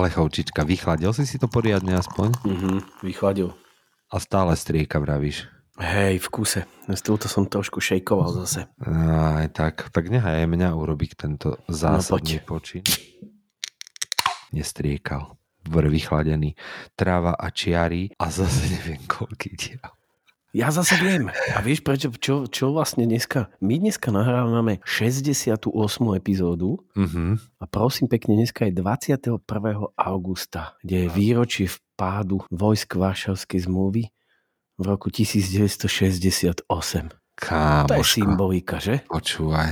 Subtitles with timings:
[0.00, 2.32] Plechovčička, vychladil si si to poriadne aspoň?
[2.40, 3.52] Mhm, vychladil.
[4.08, 5.44] A stále strieka, vravíš?
[5.76, 6.60] Hej, v kuse.
[6.88, 8.64] S túto som trošku šejkoval zase.
[8.80, 12.80] Aj tak, tak nechaj aj mňa urobiť tento zásadný no, počin.
[14.56, 15.36] Nestriekal.
[15.68, 16.56] Bol vychladený.
[16.96, 19.84] Tráva a čiary a zase neviem koľký diel.
[20.50, 21.30] Ja zase viem.
[21.54, 23.54] A vieš prečo, čo, čo vlastne dneska?
[23.62, 25.70] My dneska nahrávame 68.
[26.18, 27.38] epizódu uh-huh.
[27.38, 29.38] a prosím pekne, dneska je 21.
[29.94, 34.10] augusta, kde je výročie vpádu vojsk Varšavskej zmluvy
[34.74, 36.66] v roku 1968.
[37.38, 37.86] Kámoško.
[37.86, 39.06] To je symbolika, že?
[39.06, 39.70] Počúvaj.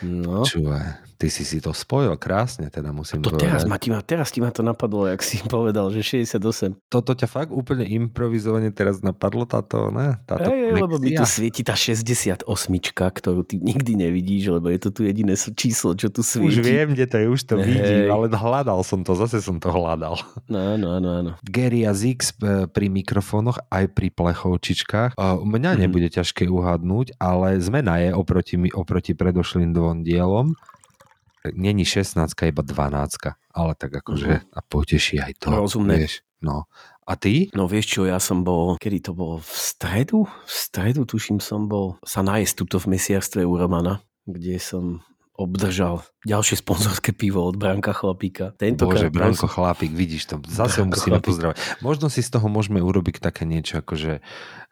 [0.00, 0.48] No.
[0.48, 3.48] Počúvaj ty si si to spojil krásne, teda musím to povedať.
[3.48, 6.76] teraz ma, ti ma, teraz ti ma to napadlo, jak si povedal, že 68.
[6.92, 10.20] Toto ťa fakt úplne improvizovane teraz napadlo táto, ne?
[10.28, 14.92] Táto Ej, lebo mi tu svieti tá 68, ktorú ty nikdy nevidíš, lebo je to
[14.92, 16.60] tu jediné číslo, čo tu svieti.
[16.60, 17.64] Už viem, kde to je, už to Ej.
[17.64, 20.20] vidím, ale hľadal som to, zase som to hľadal.
[20.46, 21.30] No, áno, áno, áno.
[21.42, 25.16] Gary a Zix e, pri mikrofónoch, aj pri plechovčičkách.
[25.42, 25.78] Mňa mm.
[25.80, 30.52] nebude ťažké uhadnúť, ale zmena je oproti, oproti predošlým dvom dielom
[31.54, 34.56] není 16, iba 12, ale tak akože uh-huh.
[34.56, 35.48] a poteší aj to.
[35.52, 35.96] Rozumné.
[36.02, 36.66] Vieš, no.
[37.06, 37.54] A ty?
[37.54, 40.18] No vieš čo, ja som bol, kedy to bolo v stredu?
[40.26, 46.00] V stredu tuším som bol sa nájsť tuto v mesiarstve u Romana, kde som obdržal
[46.24, 48.56] ďalšie sponzorské pivo od Branka Chlapíka.
[48.56, 51.28] Tento Bože, Branko Chlapík, vidíš to, zase Branko musíme Chlapík.
[51.28, 51.56] pozdravať.
[51.84, 54.24] Možno si z toho môžeme urobiť také niečo, akože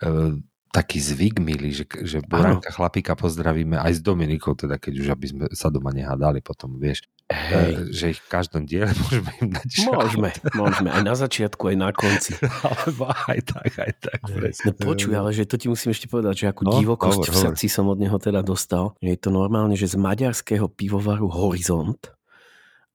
[0.02, 0.40] uh,
[0.74, 5.26] taký zvyk, milý, že, že Branka chlapíka pozdravíme aj s Dominikou, teda keď už aby
[5.30, 7.72] sme sa doma nehádali potom, vieš, Hej.
[7.72, 9.94] E, že ich v každom diele môžeme im dať šaut.
[9.96, 12.36] Môžeme, môžeme, aj na začiatku, aj na konci.
[12.68, 14.18] Alebo aj tak, aj tak.
[14.66, 17.36] No počuj, ale že to ti musím ešte povedať, že akú no, divokosť hovor, v
[17.48, 17.76] srdci hovor.
[17.78, 18.92] som od neho teda dostal.
[19.00, 22.12] Je to normálne, že z maďarského pivovaru Horizont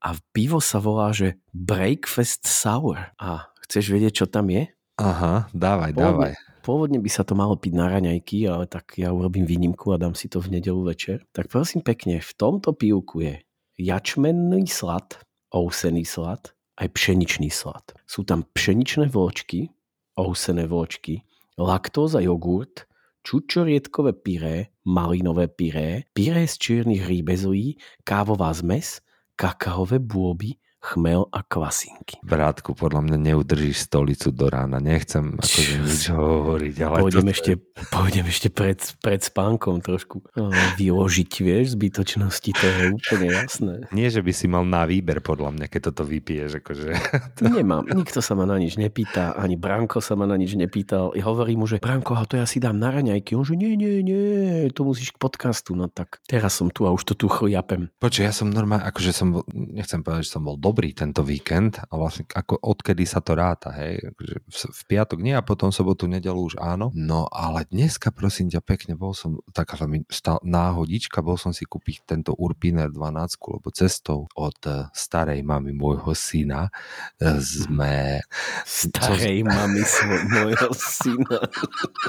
[0.04, 3.16] a pivo sa volá, že Breakfast Sour.
[3.18, 4.70] A chceš vedieť, čo tam je?
[5.00, 6.49] Aha, dávaj, dávaj.
[6.60, 10.14] Pôvodne by sa to malo piť na raňajky, ale tak ja urobím výnimku a dám
[10.14, 11.24] si to v nedelu večer.
[11.32, 13.40] Tak prosím pekne, v tomto pivku je
[13.80, 15.24] jačmenný slad,
[15.56, 17.96] ousený slad, aj pšeničný slad.
[18.04, 19.72] Sú tam pšeničné vločky,
[20.20, 21.24] ousené vločky,
[21.56, 22.88] laktóza jogurt,
[23.24, 29.04] čučorietkové pyré, malinové pyré, pyré z čiernych rýbezují, kávová zmes,
[29.36, 32.24] kakaové bôby, chmel a kvasinky.
[32.24, 34.80] Brátku, podľa mňa neudržíš stolicu do rána.
[34.80, 36.76] Nechcem akože nič hovoriť.
[36.80, 37.34] Ale pôjdem, to...
[37.36, 37.52] ešte,
[37.92, 43.74] pôjdem ešte pred, pred spánkom trošku no, vyložiť, vieš, zbytočnosti, to je úplne jasné.
[43.92, 46.64] Nie, že by si mal na výber, podľa mňa, keď toto vypiješ.
[46.64, 46.96] Akože...
[47.44, 51.12] Nemám, nikto sa ma na nič nepýta, ani Branko sa ma na nič nepýtal.
[51.12, 53.36] Ja hovorím mu, že Branko, a to ja si dám na raňajky.
[53.36, 55.76] On že nie, nie, nie, to musíš k podcastu.
[55.76, 57.92] No tak teraz som tu a už to tu chliapem.
[58.00, 61.94] Počkaj, ja som normálne, akože som, nechcem povedať, že som bol dobrý tento víkend a
[61.98, 63.98] vlastne ako odkedy sa to ráta, hej,
[64.46, 66.94] v, piatok nie a potom sobotu, nedelu už áno.
[66.94, 71.66] No ale dneska prosím ťa pekne, bol som, taká mi stal, náhodička, bol som si
[71.66, 73.02] kúpiť tento Urpiner 12,
[73.50, 78.22] lebo cestou od uh, starej mamy môjho syna uh, sme...
[78.62, 79.50] Starej co...
[79.50, 79.82] mamy
[80.30, 81.50] môjho syna.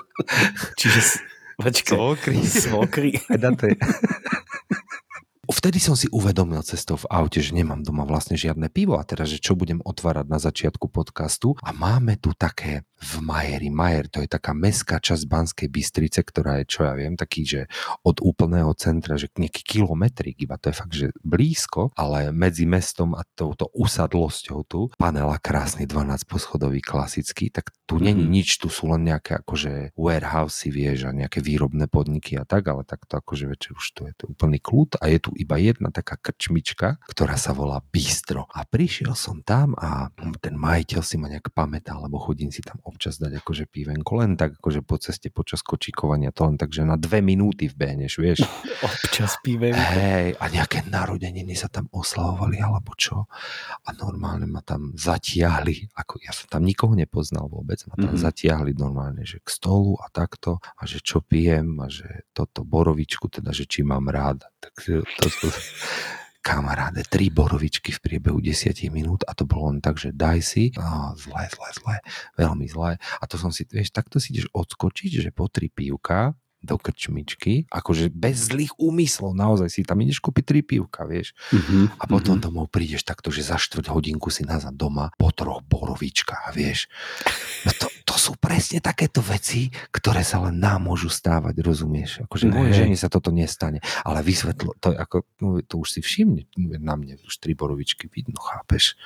[0.81, 1.01] Čiže
[1.61, 1.93] Počkej.
[1.93, 2.41] Svokry.
[2.41, 3.11] Svokry.
[5.51, 9.35] Vtedy som si uvedomil cestou v aute, že nemám doma vlastne žiadne pivo a teraz,
[9.35, 13.73] že čo budem otvárať na začiatku podcastu a máme tu také v Majeri.
[13.73, 17.61] Majer to je taká mestská časť Banskej Bystrice, ktorá je, čo ja viem, taký, že
[18.05, 23.17] od úplného centra, že nejaký kilometrik iba, to je fakt, že blízko, ale medzi mestom
[23.17, 28.07] a touto usadlosťou tu, panela krásny 12 poschodový klasický, tak tu mm-hmm.
[28.07, 32.69] není nič, tu sú len nejaké akože warehousey, vieš, a nejaké výrobné podniky a tak,
[32.69, 35.57] ale tak to akože večer už tu je to úplný kľud a je tu iba
[35.57, 38.45] jedna taká krčmička, ktorá sa volá Bistro.
[38.53, 42.77] A prišiel som tam a ten majiteľ si ma nejak pamätá, lebo chodím si tam
[42.85, 46.85] občas dať akože pívenko, len tak akože po ceste počas kočikovania, to len tak, že
[46.85, 48.39] na dve minúty vbehneš, vieš.
[48.87, 49.73] Občas pívem.
[49.73, 53.29] Hej, a nejaké narodeniny sa tam oslavovali, alebo čo.
[53.85, 58.21] A normálne ma tam zatiahli, ako ja som tam nikoho nepoznal vôbec, ma tam Mhm.
[58.21, 63.29] zatiahli normálne, že k stolu a takto, a že čo pijem, a že toto borovičku,
[63.31, 64.43] teda, že či mám rád.
[64.61, 64.75] Tak
[65.21, 65.27] to,
[66.41, 70.65] kamaráde, tri borovičky v priebehu 10 minút a to bolo len tak, že daj si,
[70.81, 71.97] a zle, zle, zle,
[72.41, 72.97] veľmi zle.
[72.97, 77.65] A to som si, vieš, takto si ideš odskočiť, že po tri pívka do krčmičky,
[77.73, 81.33] akože bez zlých úmyslov, naozaj si tam ideš kúpiť tri pívka, vieš.
[81.57, 81.97] Mhm.
[81.97, 86.53] A potom domov prídeš takto, že za štvrť hodinku si nazad doma po troch borovičkách,
[86.53, 86.93] vieš.
[87.65, 92.27] No to, to sú presne takéto veci, ktoré sa len nám môžu stávať, rozumieš?
[92.27, 92.59] Akože Ne.
[92.59, 96.51] mojej žene sa toto nestane, ale vysvetlo, to, ako, no, to už si všimne,
[96.83, 98.99] na mne už tri borovičky vidno, chápeš?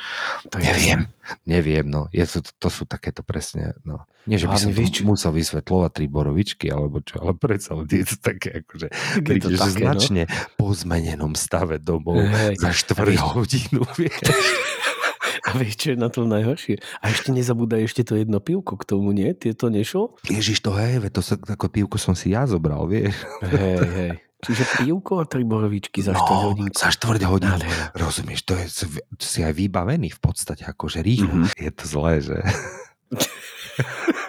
[0.48, 1.12] To je Neviem,
[1.44, 2.08] neviem, no.
[2.16, 4.08] Je to, to sú takéto presne, no.
[4.24, 8.16] Nie, že by som čo- musel vysvetľovať tri borovičky, alebo čo, ale predsa je to
[8.16, 8.88] také, akože
[9.20, 9.68] je to také, no.
[9.68, 10.22] značne
[10.56, 12.56] po zmenenom stave domov Hej.
[12.56, 14.16] za štvrť hodinu, vieš.
[15.54, 16.78] Vieš, čo je na tom najhoršie?
[16.98, 19.30] A ešte nezabúdaj ešte to jedno pivko k tomu, nie?
[19.30, 20.18] Ty to nešlo?
[20.24, 23.14] Ježiš, to hej, to sa, ako pivku som si ja zobral, vieš.
[23.40, 24.12] Hej, hej.
[24.40, 26.74] Čiže pivko a tri borovičky za 4 No, hodinku.
[26.74, 27.56] za štvrť hodinu.
[27.56, 27.86] Nádhera.
[27.94, 28.66] Rozumieš, to je,
[29.16, 31.32] si aj vybavený v podstate, akože rýchlo.
[31.32, 31.56] Mhm.
[31.56, 32.36] Je to zlé, že...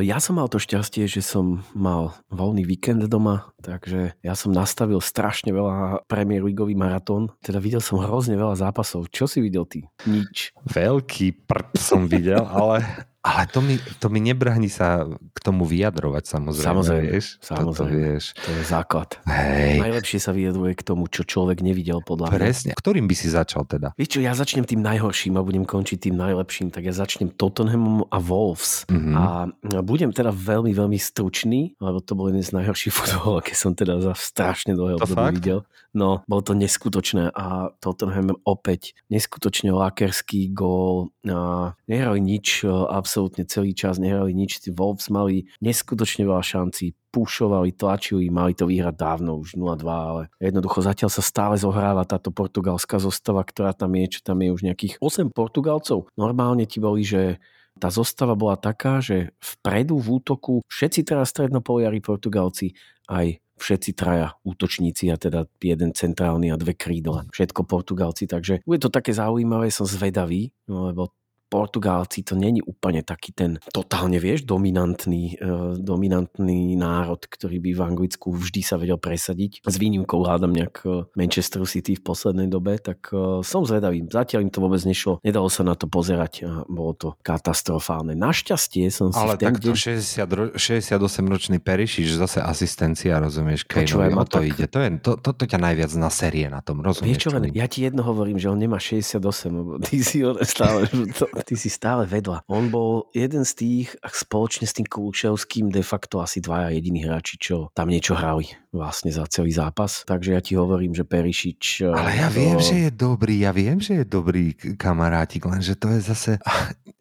[0.00, 5.02] Ja som mal to šťastie, že som mal voľný víkend doma, takže ja som nastavil
[5.02, 7.34] strašne veľa Premier Leagueový maratón.
[7.42, 9.10] Teda videl som hrozne veľa zápasov.
[9.10, 9.86] Čo si videl ty?
[10.06, 10.54] Nič.
[10.66, 12.84] Veľký prd som videl, ale,
[13.18, 15.02] ale to, mi, to mi nebráni sa
[15.34, 16.66] k tomu vyjadrovať, samozrejme.
[16.70, 17.26] Samozrejme, vieš?
[17.42, 17.90] Toto, samozrejme.
[17.90, 18.24] vieš.
[18.38, 19.08] To je základ.
[19.26, 22.38] Hej, Najlepšie sa vyjadruje k tomu, čo človek nevidel podľa mňa.
[22.38, 22.72] presne.
[22.78, 23.90] Ktorým by si začal teda?
[23.98, 28.06] Vieš čo, ja začnem tým najhorším a budem končiť tým najlepším, tak ja začnem Tottenhamom
[28.06, 28.86] a Wolves.
[28.86, 29.12] Mhm.
[29.18, 29.50] A
[29.82, 33.98] budem teda veľmi, veľmi stručný, lebo to bol jeden z najhorších futbolov, aké som teda
[33.98, 35.58] za strašne dlhé To obdobie videl.
[35.98, 41.10] No, bolo to neskutočné a Tottenham opäť neskutočne lakerský gól.
[41.26, 44.62] A nehrali nič, e, absolútne celý čas nehrali nič.
[44.62, 50.22] Tí Wolves mali neskutočne veľa šancí, pušovali, tlačili, mali to vyhrať dávno, už 0-2, ale
[50.38, 54.62] jednoducho zatiaľ sa stále zohráva táto portugalská zostava, ktorá tam je, čo tam je už
[54.62, 56.06] nejakých 8 Portugalcov.
[56.14, 57.42] Normálne ti boli, že
[57.82, 62.74] tá zostava bola taká, že vpredu v útoku všetci teraz strednopoliari Portugalci,
[63.10, 67.26] aj všetci traja útočníci a teda jeden centrálny a dve krídla.
[67.34, 71.10] Všetko Portugalci, takže bude to také zaujímavé, som zvedavý, no, lebo
[71.48, 77.80] Portugálci to není úplne taký ten totálne, vieš, dominantný, uh, dominantný národ, ktorý by v
[77.80, 79.64] Anglicku vždy sa vedel presadiť.
[79.64, 84.04] S výnimkou hľadám nejak eh, Manchester City v poslednej dobe, tak uh, som zvedavý.
[84.04, 85.24] Zatiaľ im to vôbec nešlo.
[85.24, 88.12] Nedalo sa na to pozerať a bolo to katastrofálne.
[88.12, 89.96] Našťastie som si Ale v ten takto deň...
[89.98, 93.64] 60, ro- 68-ročný Perišič, zase asistencia, rozumieš,
[93.96, 94.64] ma, o to tak- ide.
[94.68, 97.08] To, je, to, to, to ťa najviac na série na tom, rozumieš?
[97.08, 100.36] Vieš čo, len, ja ti jedno hovorím, že on nemá 68, lebo ty si, on
[100.44, 100.84] stále,
[101.18, 102.46] to, ty si stále vedľa.
[102.48, 107.38] On bol jeden z tých, spoločne s tým Kulučevským, de facto asi dvaja jediní hráči,
[107.38, 110.04] čo tam niečo hrali vlastne za celý zápas.
[110.04, 111.88] Takže ja ti hovorím, že Perišič...
[111.88, 115.92] Ale ja to- viem, že je dobrý, ja viem, že je dobrý kamarátik, lenže to
[115.94, 116.32] je zase...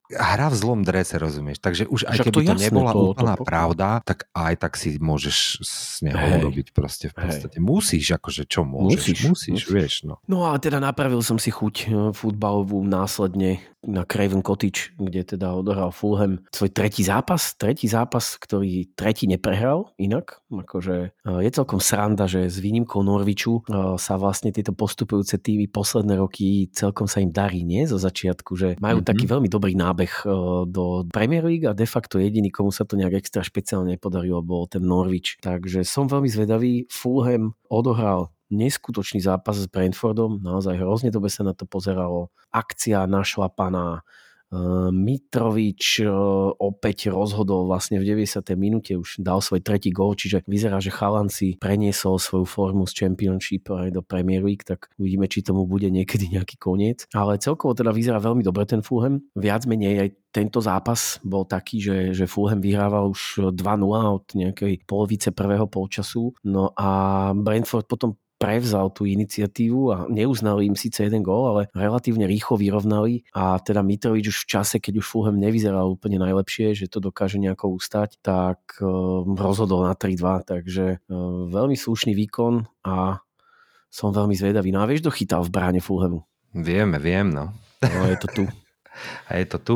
[0.09, 1.57] Hra v zlom drese, rozumieš?
[1.57, 3.49] Takže už aj Však keby to to, jasné, nebola to- to úplná pochopím.
[3.49, 6.39] pravda, tak aj tak si môžeš z neho Hej.
[6.39, 7.57] urobiť proste v podstate.
[7.57, 8.87] Musíš, akože čo môžeš?
[8.87, 10.23] Musíš, Musíš, musíš, vieš, no.
[10.25, 15.53] No a teda napravil som si chuť eh, futbalovú následne na Craven Cottage, kde teda
[15.53, 17.55] odohral Fulham svoj tretí zápas.
[17.55, 20.39] Tretí zápas, ktorý tretí neprehral inak.
[20.47, 25.67] Akože eh, je celkom sranda, že s výnimkou Norviču eh, sa vlastne tieto postupujúce týmy
[25.67, 27.83] posledné roky celkom sa im darí, nie?
[27.83, 29.05] Zo začiatku, že majú Mhm.
[29.05, 32.93] taký veľmi dobrý nábeh eh, do Premier League a de facto jediný, komu sa to
[32.93, 35.41] nejak extra špeciálne nepodarilo, bol ten Norwich.
[35.41, 36.85] Takže som veľmi zvedavý.
[36.93, 42.29] Fulham odohral neskutočný zápas s Brentfordom, naozaj hrozne dobe sa na to pozeralo.
[42.53, 44.26] Akcia našlapaná, Uh,
[44.95, 48.47] Mitrovič uh, opäť rozhodol vlastne v 90.
[48.55, 52.95] minúte, už dal svoj tretí gól, čiže vyzerá, že Chalan si preniesol svoju formu z
[52.95, 57.03] Championship aj do Premier League, tak uvidíme, či tomu bude niekedy nejaký koniec.
[57.11, 59.19] Ale celkovo teda vyzerá veľmi dobre ten Fulham.
[59.35, 63.57] Viac menej aj tento zápas bol taký, že, že Fulham vyhrával už 2-0
[63.89, 66.31] od nejakej polovice prvého polčasu.
[66.47, 72.29] No a Brentford potom prevzal tú iniciatívu a neuznali im síce jeden gól, ale relatívne
[72.29, 76.85] rýchlo vyrovnali a teda Mitrovič už v čase, keď už Fulham nevyzeral úplne najlepšie, že
[76.85, 83.19] to dokáže nejako ustať, tak uh, rozhodol na 3-2, takže uh, veľmi slušný výkon a
[83.89, 84.69] som veľmi zvedavý.
[84.69, 86.21] No a vieš, kto chytal v bráne Fulhamu?
[86.53, 87.51] Vieme, viem, no.
[87.81, 88.43] No je to tu.
[89.29, 89.75] A je to tu?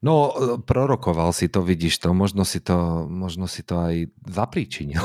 [0.00, 0.32] No,
[0.64, 5.04] prorokoval si to, vidíš to, možno si to, možno si to aj zapríčinil.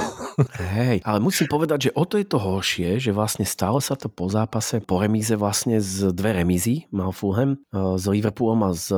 [0.60, 4.12] Hej, ale musím povedať, že o to je to horšie, že vlastne stalo sa to
[4.12, 8.92] po zápase, po remíze vlastne z dve remízy mal Fulham, s Liverpoolom a z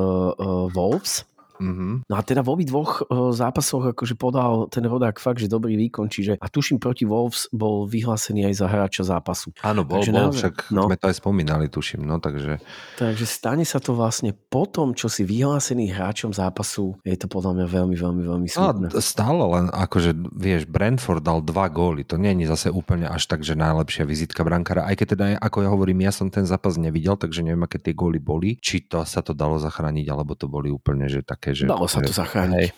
[0.74, 2.10] Wolves Mm-hmm.
[2.10, 5.76] No a teda v obi dvoch e, zápasoch akože podal ten rodák fakt, že dobrý
[5.76, 9.54] výkon, čiže a tuším proti Wolves bol vyhlásený aj za hráča zápasu.
[9.62, 10.82] Áno, bol, takže bol, naozaj, však no.
[10.90, 12.62] sme to aj spomínali, tuším, no takže...
[13.02, 17.62] Takže stane sa to vlastne po tom, čo si vyhlásený hráčom zápasu, je to podľa
[17.62, 18.88] mňa veľmi, veľmi, veľmi smutné.
[18.94, 23.26] No, stále len akože, vieš, Brentford dal dva góly, to nie je zase úplne až
[23.28, 26.80] tak, že najlepšia vizitka brankára, aj keď teda, ako ja hovorím, ja som ten zápas
[26.80, 30.48] nevidel, takže neviem, aké tie góly boli, či to sa to dalo zachrániť, alebo to
[30.48, 31.66] boli úplne, že také také, že...
[31.68, 32.60] Dalo sa to zachrániť.
[32.60, 32.70] Hej,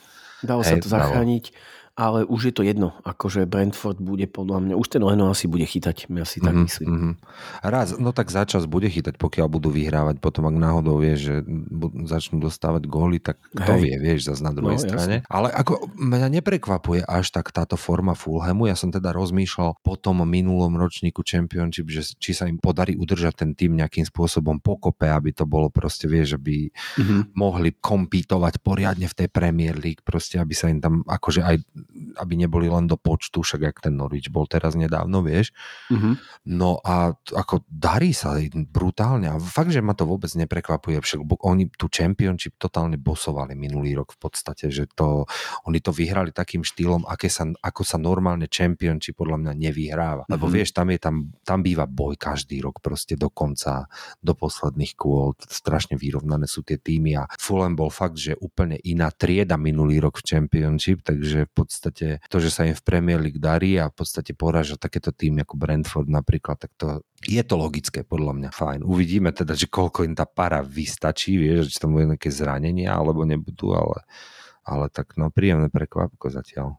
[0.46, 1.44] Dalo hej, sa to zachrániť.
[1.50, 1.58] Dalo
[2.00, 5.68] ale už je to jedno, akože Brentford bude podľa mňa, už ten Leno asi bude
[5.68, 6.88] chytať, ja si tak mm-hmm, myslím.
[6.88, 7.13] Mm-hmm.
[7.68, 11.44] Raz, no tak začas bude chytať, pokiaľ budú vyhrávať, potom ak náhodou vie, že
[12.08, 13.82] začnú dostávať góly, tak kto Hej.
[13.84, 15.15] vie, vieš, zase na druhej no, strane.
[15.20, 15.27] Jasne.
[15.27, 20.24] Ale ako mňa neprekvapuje až tak táto forma Fulhamu, ja som teda rozmýšľal po tom
[20.24, 25.36] minulom ročníku Championship, že či sa im podarí udržať ten tým nejakým spôsobom pokope, aby
[25.36, 27.36] to bolo proste, vieš, aby mm-hmm.
[27.36, 31.56] mohli kompítovať poriadne v tej Premier League, proste aby sa im tam akože aj
[32.22, 35.51] aby neboli len do počtu, však jak ten Norwich bol teraz nedávno, vieš.
[35.89, 36.13] Mm-hmm.
[36.53, 38.38] No a ako darí sa
[38.69, 43.98] brutálne a fakt, že ma to vôbec neprekvapuje, však oni tu championship totálne bosovali minulý
[43.98, 45.25] rok v podstate, že to,
[45.65, 50.24] oni to vyhrali takým štýlom, aké sa, ako sa normálne championship podľa mňa nevyhráva.
[50.29, 50.55] Lebo mm-hmm.
[50.55, 53.89] vieš, tam, je, tam, tam býva boj každý rok proste do konca,
[54.22, 59.10] do posledných kôl, strašne vyrovnané sú tie týmy a Fulham bol fakt, že úplne iná
[59.12, 63.24] trieda minulý rok v championship, takže v podstate podstate to, že sa im v Premier
[63.24, 67.56] League darí a v podstate poráža takéto tým ako Brentford napríklad, tak to je to
[67.56, 68.50] logické podľa mňa.
[68.52, 68.80] Fajn.
[68.84, 73.24] Uvidíme teda, že koľko im tá para vystačí, vieš, či tam bude nejaké zranenia alebo
[73.24, 74.04] nebudú, ale,
[74.68, 76.76] ale tak no príjemné prekvapko zatiaľ.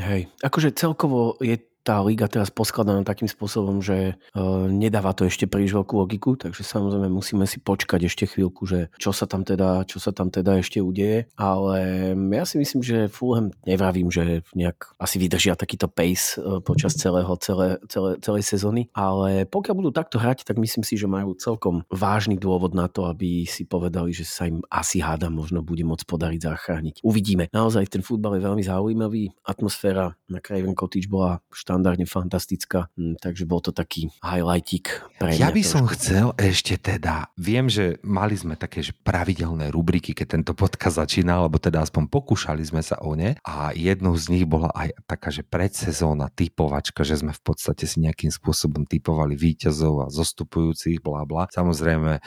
[0.00, 5.48] Hej, akože celkovo je tá liga teraz poskladaná takým spôsobom, že uh, nedáva to ešte
[5.48, 9.88] príliš veľkú logiku, takže samozrejme musíme si počkať ešte chvíľku, že čo sa tam teda,
[9.88, 15.00] čo sa tam teda ešte udeje, ale ja si myslím, že Fulham nevravím, že nejak
[15.00, 20.20] asi vydržia takýto pace uh, počas celého, celé, celé, celej sezóny, ale pokiaľ budú takto
[20.20, 24.28] hrať, tak myslím si, že majú celkom vážny dôvod na to, aby si povedali, že
[24.28, 26.94] sa im asi háda možno bude môcť podariť zachrániť.
[27.00, 27.48] Uvidíme.
[27.48, 33.22] Naozaj ten futbal je veľmi zaujímavý, atmosféra na Craven Cottage bola štandardná štandardne fantastická, hm,
[33.22, 38.34] takže bol to taký highlightik pre Ja by som chcel ešte teda, viem, že mali
[38.34, 42.98] sme také že pravidelné rubriky, keď tento podcast začínal, alebo teda aspoň pokúšali sme sa
[42.98, 47.42] o ne a jednou z nich bola aj taká, že predsezóna typovačka, že sme v
[47.46, 51.46] podstate si nejakým spôsobom typovali víťazov a zostupujúcich, bla bla.
[51.46, 52.18] Samozrejme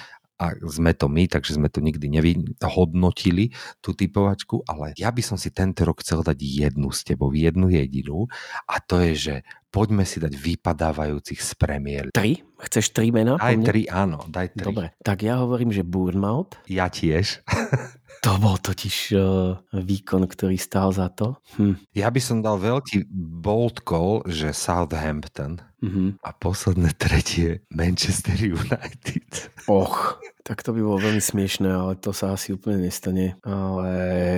[0.42, 5.38] a sme to my, takže sme to nikdy nevyhodnotili, tú typovačku, ale ja by som
[5.38, 8.26] si tento rok chcel dať jednu s tebou, jednu jedinú
[8.66, 9.36] a to je, že
[9.70, 12.06] poďme si dať vypadávajúcich z premiér.
[12.12, 12.42] Tri?
[12.58, 13.38] Chceš tri mená?
[13.38, 14.66] Aj tri, áno, daj tri.
[14.66, 16.58] Dobre, tak ja hovorím, že Bournemouth.
[16.66, 17.42] Ja tiež.
[18.32, 21.36] To bol totiž uh, výkon, ktorý stál za to.
[21.60, 21.76] Hm.
[21.92, 23.12] Ja by som dal veľký
[23.44, 26.24] bold call, že Southampton mm-hmm.
[26.24, 29.52] a posledné tretie Manchester United.
[29.68, 33.38] Och, tak to by bolo veľmi smiešné, ale to sa asi úplne nestane.
[33.46, 33.88] Ale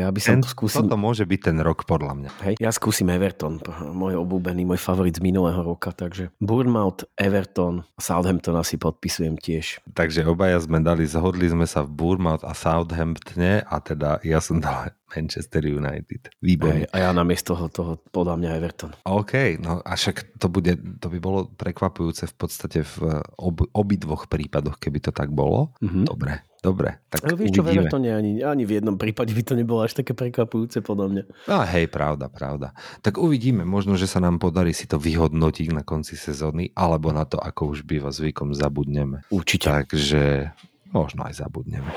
[0.04, 0.84] ja by som ten, to skúsil...
[0.84, 2.30] Toto môže byť ten rok podľa mňa.
[2.44, 8.60] Hej, ja skúsim Everton, môj obľúbený, môj favorit z minulého roka, takže Bournemouth, Everton, Southampton
[8.60, 9.80] asi podpisujem tiež.
[9.96, 14.60] Takže obaja sme dali, zhodli sme sa v Bournemouth a Southamptone a teda ja som
[14.60, 16.34] dal Manchester United.
[16.44, 16.90] Výborné.
[16.92, 18.92] A ja namiesto toho, toho podľa mňa Everton.
[19.06, 24.26] OK, no a však to, bude, to by bolo prekvapujúce v podstate v ob, obidvoch
[24.26, 25.70] prípadoch, keby to tak bolo.
[25.86, 26.10] Mm-hmm.
[26.10, 26.98] Dobre, dobre.
[27.14, 30.02] Tak Ale vieš čo, v Evertone ani, ani v jednom prípade by to nebolo až
[30.02, 31.24] také prekvapujúce podľa mňa.
[31.46, 32.74] No hej, pravda, pravda.
[33.06, 37.30] Tak uvidíme, možno, že sa nám podarí si to vyhodnotiť na konci sezóny, alebo na
[37.30, 39.22] to, ako už býva zvykom, zabudneme.
[39.30, 39.70] Určite.
[39.70, 40.50] Takže
[40.90, 41.94] možno aj zabudneme.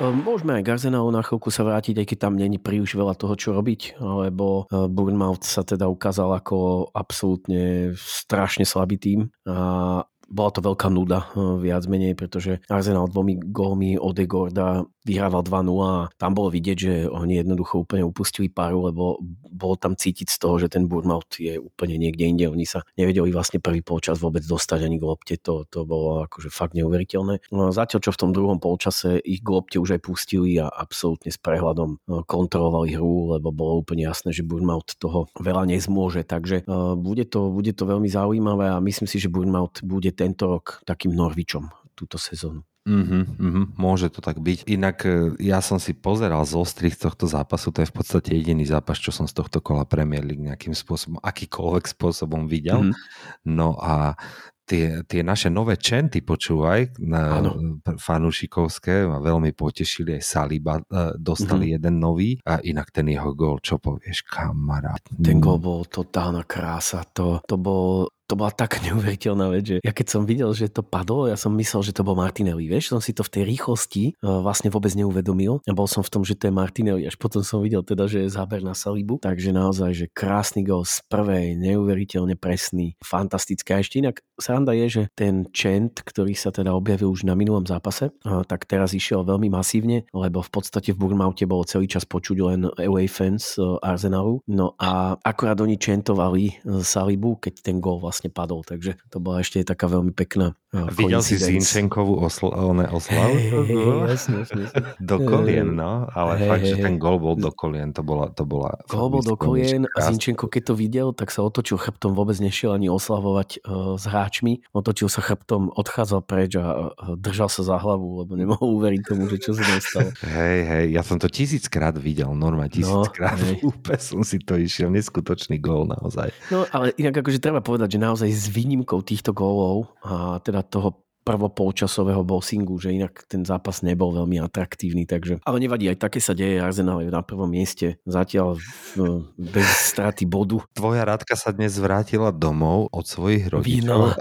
[0.00, 3.52] Môžeme aj Garzenalu na chvíľku sa vrátiť, aj keď tam není príliš veľa toho, čo
[3.52, 10.62] robiť, lebo ehm, Bournemouth sa teda ukázal ako absolútne strašne slabý tým a bola to
[10.62, 16.52] veľká nuda eh, viac menej, pretože Arsenal dvomi gólmi Odegorda vyhrával 2-0 a tam bolo
[16.52, 19.18] vidieť, že oni jednoducho úplne upustili paru, lebo
[19.50, 22.46] bolo tam cítiť z toho, že ten Bournemouth je úplne niekde inde.
[22.46, 26.52] Oni sa nevedeli vlastne prvý polčas vôbec dostať ani k lopte, to, to bolo akože
[26.52, 27.48] fakt neuveriteľné.
[27.50, 31.32] No, zatiaľ, čo v tom druhom polčase ich k lopte už aj pustili a absolútne
[31.32, 36.22] s prehľadom eh, kontrolovali hru, lebo bolo úplne jasné, že Bournemouth toho veľa nezmôže.
[36.28, 40.44] Takže uh, bude, to, bude to veľmi zaujímavé a myslím si, že Bournemouth bude tento
[40.52, 42.60] rok takým Norvičom túto sezónu.
[42.88, 44.64] Mm-hmm, mm-hmm, môže to tak byť.
[44.64, 48.64] Inak e, ja som si pozeral z ostrých tohto zápasu, to je v podstate jediný
[48.64, 52.88] zápas, čo som z tohto kola Premier League nejakým spôsobom, akýkoľvek spôsobom videl.
[52.88, 53.52] Mm-hmm.
[53.52, 54.16] No a
[54.64, 57.42] tie, tie naše nové čenty, počúvaj, na
[57.84, 61.76] fanúšikovské ma veľmi potešili, aj Saliba uh, dostali mm-hmm.
[61.82, 65.02] jeden nový a inak ten jeho gól, čo povieš, kamarát.
[65.18, 69.90] Ten gól bol totálna krása, to, to bol to bola tak neuveriteľná vec, že ja
[69.90, 73.02] keď som videl, že to padlo, ja som myslel, že to bol Martinelli, vieš, som
[73.02, 76.38] si to v tej rýchlosti uh, vlastne vôbec neuvedomil a bol som v tom, že
[76.38, 79.90] to je Martinelli, až potom som videl teda, že je záber na Salibu, takže naozaj,
[79.98, 83.74] že krásny gol z prvej, neuveriteľne presný, fantastický.
[83.74, 87.64] A ešte inak sranda je, že ten čent, ktorý sa teda objavil už na minulom
[87.64, 92.36] zápase, tak teraz išiel veľmi masívne, lebo v podstate v Burmaute bolo celý čas počuť
[92.40, 98.28] len away fans uh, Arsenalu, no a akorát oni čentovali Salibu, keď ten gol vlastne
[98.32, 102.52] padol, takže to bola ešte taká veľmi pekná uh, Videl si Zinčenkovú osl-
[102.90, 103.34] oslavu?
[103.36, 104.64] Hey, hey, hey, jasne, jasne.
[105.10, 108.30] do kolien, no, ale hey, fakt, hey, že ten gol bol do kolien, to bola...
[108.34, 112.14] To bola gol bol do kolien a Zinčenko, keď to videl, tak sa otočil chrbtom,
[112.14, 117.66] vôbec nešiel ani oslavovať uh, s hráčmi, otočil sa chrbtom, odchádzal preč a držal sa
[117.66, 120.14] za hlavu, lebo nemohol uveriť tomu, že čo sa dostalo.
[120.22, 123.34] Hej, hej, ja som to tisíckrát videl, normálne no, tisíckrát.
[123.34, 126.30] No, Úplne som si to išiel, neskutočný gól naozaj.
[126.54, 130.62] No, ale inak akože treba povedať, že na naozaj s výnimkou týchto gólov a teda
[130.62, 135.38] toho prvopolčasového bossingu, že inak ten zápas nebol veľmi atraktívny, takže...
[135.46, 138.58] Ale nevadí, aj také sa deje, Arsenal je na prvom mieste, zatiaľ
[138.98, 140.58] no, bez straty bodu.
[140.74, 144.18] Tvoja Radka sa dnes vrátila domov od svojich rodičov.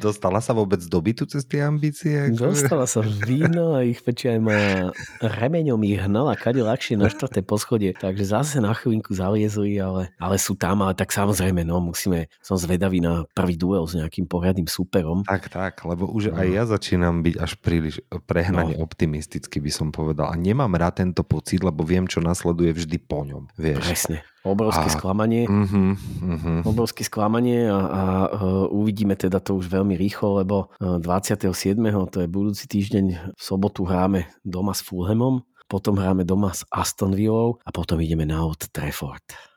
[0.00, 2.32] Dostala sa vôbec do bytu cez tie ambície?
[2.32, 4.88] Dostala sa víno a ich peči aj moja
[5.20, 10.36] remeňom ich hnala kade ľahšie na štvrté poschodie, takže zase na chvíľku zaliezli, ale, ale
[10.38, 14.70] sú tam, ale tak samozrejme, no musíme, som zvedavý na prvý duel s nejakým poriadnym
[14.70, 15.26] superom.
[15.26, 18.84] Tak, tak, lebo už aj ja začínam byť až príliš prehnane no.
[18.86, 20.30] optimisticky, by som povedal.
[20.30, 23.50] A nemám rád tento pocit, lebo viem, čo nasleduje vždy po ňom.
[23.58, 23.82] Vieš?
[23.82, 24.18] Presne.
[24.46, 25.50] Obrovské a, sklamanie.
[25.50, 26.60] Uh-huh, uh-huh.
[26.62, 31.50] Obrovské sklamanie a, a uh, uvidíme teda to už veľmi rýchlo, lebo uh, 27.
[32.12, 37.12] to je budúci týždeň, v sobotu hráme doma s Fulhamom, potom hráme doma s Aston
[37.12, 39.47] Villou a potom ideme na Old Trafford.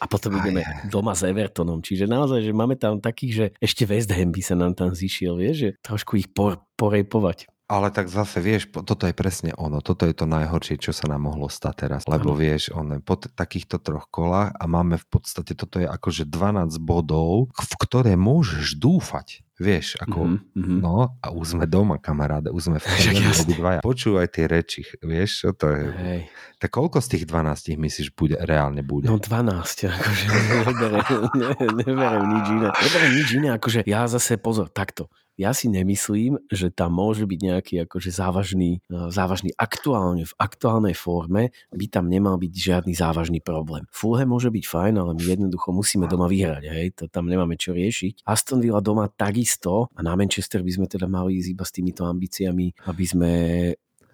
[0.00, 0.92] A potom aj, ideme aj.
[0.92, 1.80] doma s Evertonom.
[1.80, 5.40] Čiže naozaj, že máme tam takých, že ešte West Ham by sa nám tam zišiel,
[5.40, 7.48] vieš, že trošku ich por, porejpovať.
[7.66, 11.26] Ale tak zase vieš, toto je presne ono, toto je to najhoršie, čo sa nám
[11.26, 12.38] mohlo stať teraz, lebo ano.
[12.38, 16.78] vieš, on po t- takýchto troch kolách a máme v podstate, toto je akože 12
[16.78, 19.42] bodov, v ktoré môžeš dúfať.
[19.56, 20.78] Vieš, ako, mm-hmm.
[20.84, 22.84] no a už sme doma, kamaráde, už sme v
[23.48, 23.80] obidvaja.
[23.80, 25.88] Počúvaj tie reči, vieš, čo to je.
[25.96, 26.20] Hej.
[26.60, 29.08] Tak koľko z tých 12 myslíš, bude, reálne bude?
[29.08, 30.24] No 12, akože
[30.60, 31.04] neberem,
[31.40, 32.68] ne, neberem nič iné.
[32.68, 37.40] Neberem nič iné, akože ja zase, pozor, takto ja si nemyslím, že tam môže byť
[37.40, 43.44] nejaký akože závažný, e, závažný aktuálne, v aktuálnej forme by tam nemal byť žiadny závažný
[43.44, 43.84] problém.
[43.92, 47.76] Fulham môže byť fajn, ale my jednoducho musíme doma vyhrať, hej, to tam nemáme čo
[47.76, 48.24] riešiť.
[48.24, 52.02] Aston Villa doma takisto a na Manchester by sme teda mali ísť iba s týmito
[52.08, 53.32] ambíciami, aby sme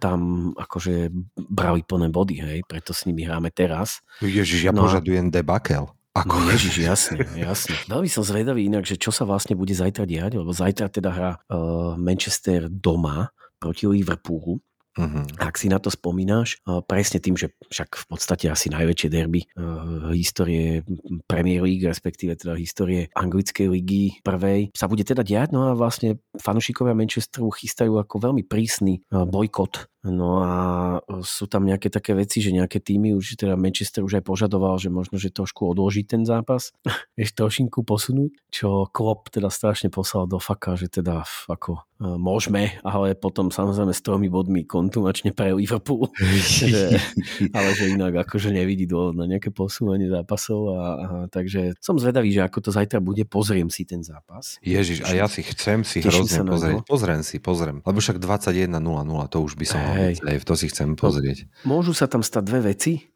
[0.02, 4.02] tam akože brali plné body, hej, preto s nimi hráme teraz.
[4.18, 5.86] Ježiš, ja no požadujem debakel.
[6.12, 6.44] Ako?
[6.44, 7.72] No ježiš, jasne, jasne.
[7.88, 11.32] Veľmi som zvedavý inak, že čo sa vlastne bude zajtra diať, lebo zajtra teda hrá
[11.48, 14.60] uh, Manchester doma proti Liverpoolu.
[14.92, 15.24] Uh-huh.
[15.40, 19.48] Ak si na to spomínaš, uh, presne tým, že však v podstate asi najväčšie derby
[19.56, 20.84] uh, histórie
[21.24, 26.20] Premier League, respektíve teda histórie anglickej ligy prvej, sa bude teda diať, no a vlastne
[26.36, 30.54] fanúšikovia Manchesteru chystajú ako veľmi prísny uh, bojkot No a
[30.98, 34.74] e, sú tam nejaké také veci, že nejaké týmy, už teda Manchester už aj požadoval,
[34.82, 36.74] že možno, že trošku odloží ten zápas,
[37.14, 42.82] ešte trošinku posunúť, čo Klopp teda strašne poslal do faka, že teda ako e, môžeme,
[42.82, 46.10] ale potom samozrejme s tromi bodmi kontumačne pre Liverpool.
[46.58, 46.98] že,
[47.54, 52.34] ale že inak akože nevidí dôvod na nejaké posúvanie zápasov a, a takže som zvedavý,
[52.34, 54.58] že ako to zajtra bude, pozriem si ten zápas.
[54.66, 56.82] Ježiš, a ja si chcem si hrozne pozrieť.
[56.90, 57.78] Pozriem si, pozriem.
[57.86, 58.66] Lebo však 21.00
[59.30, 60.12] to už by som Hej.
[60.48, 61.44] To si chcem pozrieť.
[61.68, 63.12] Môžu sa tam stať dve veci.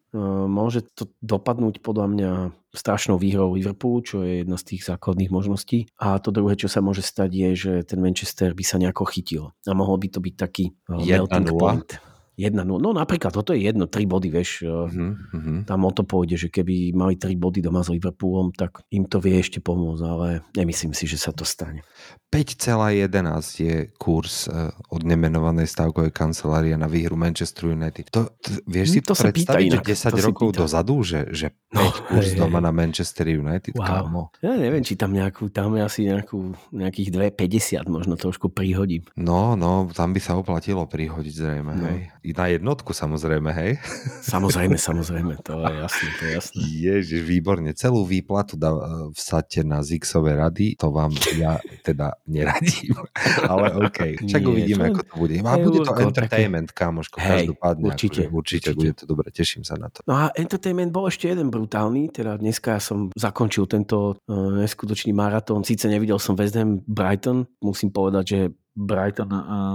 [0.46, 2.30] môže to dopadnúť podľa mňa
[2.76, 5.88] strašnou výhrou Liverpoolu, čo je jedna z tých základných možností.
[5.96, 9.56] A to druhé, čo sa môže stať, je, že ten Manchester by sa nejako chytil.
[9.64, 11.56] A mohol by to byť taký melting 1-0.
[11.56, 11.90] point.
[12.36, 15.64] 1 No napríklad, toto je jedno, 3 body, vieš, Uh-huh.
[15.64, 19.18] tam o to pôjde, že keby mali 3 body doma s Liverpoolom, tak im to
[19.18, 21.80] vie ešte pomôcť, ale nemyslím si, že sa to stane.
[22.28, 23.16] 5,11
[23.56, 28.10] je kurz eh, od nemenovanej stavkovej kancelárie na výhru Manchester United.
[28.12, 30.60] To, to, vieš si To to, predstaviť, že 10 to si rokov pýta.
[30.62, 34.32] dozadu, že, že 5 No, kurz hej, doma na Manchester United, kámo.
[34.40, 39.04] Ja neviem, či tam nejakú, tam asi nejakú, nejakých 2,50 možno trošku prihodím.
[39.14, 41.84] No, no, tam by sa oplatilo prihodiť zrejme, No.
[41.88, 41.98] hej.
[42.34, 43.78] Na jednotku samozrejme, hej.
[44.24, 46.60] Samozrejme, samozrejme, to je jasné, to je jasné.
[46.66, 47.70] Ježiš, výborne.
[47.70, 48.80] Celú výplatu dá, eh,
[49.12, 52.96] vsaďte na Zixové rady, to vám ja teda neradím.
[53.50, 55.34] Ale OK, však Nie, uvidíme, to- ako to bude.
[55.38, 57.84] A bude to entertainment, kamoško, Hej, každopádne.
[57.86, 58.78] určite, akože, určite, určite.
[58.78, 60.02] bude to dobre, teším sa na to.
[60.08, 65.14] No a entertainment bol ešte jeden brutálny, teda dneska ja som zakončil tento uh, neskutočný
[65.14, 65.62] maratón.
[65.62, 68.40] Síce nevidel som West Ham Brighton, musím povedať, že
[68.76, 69.32] Brighton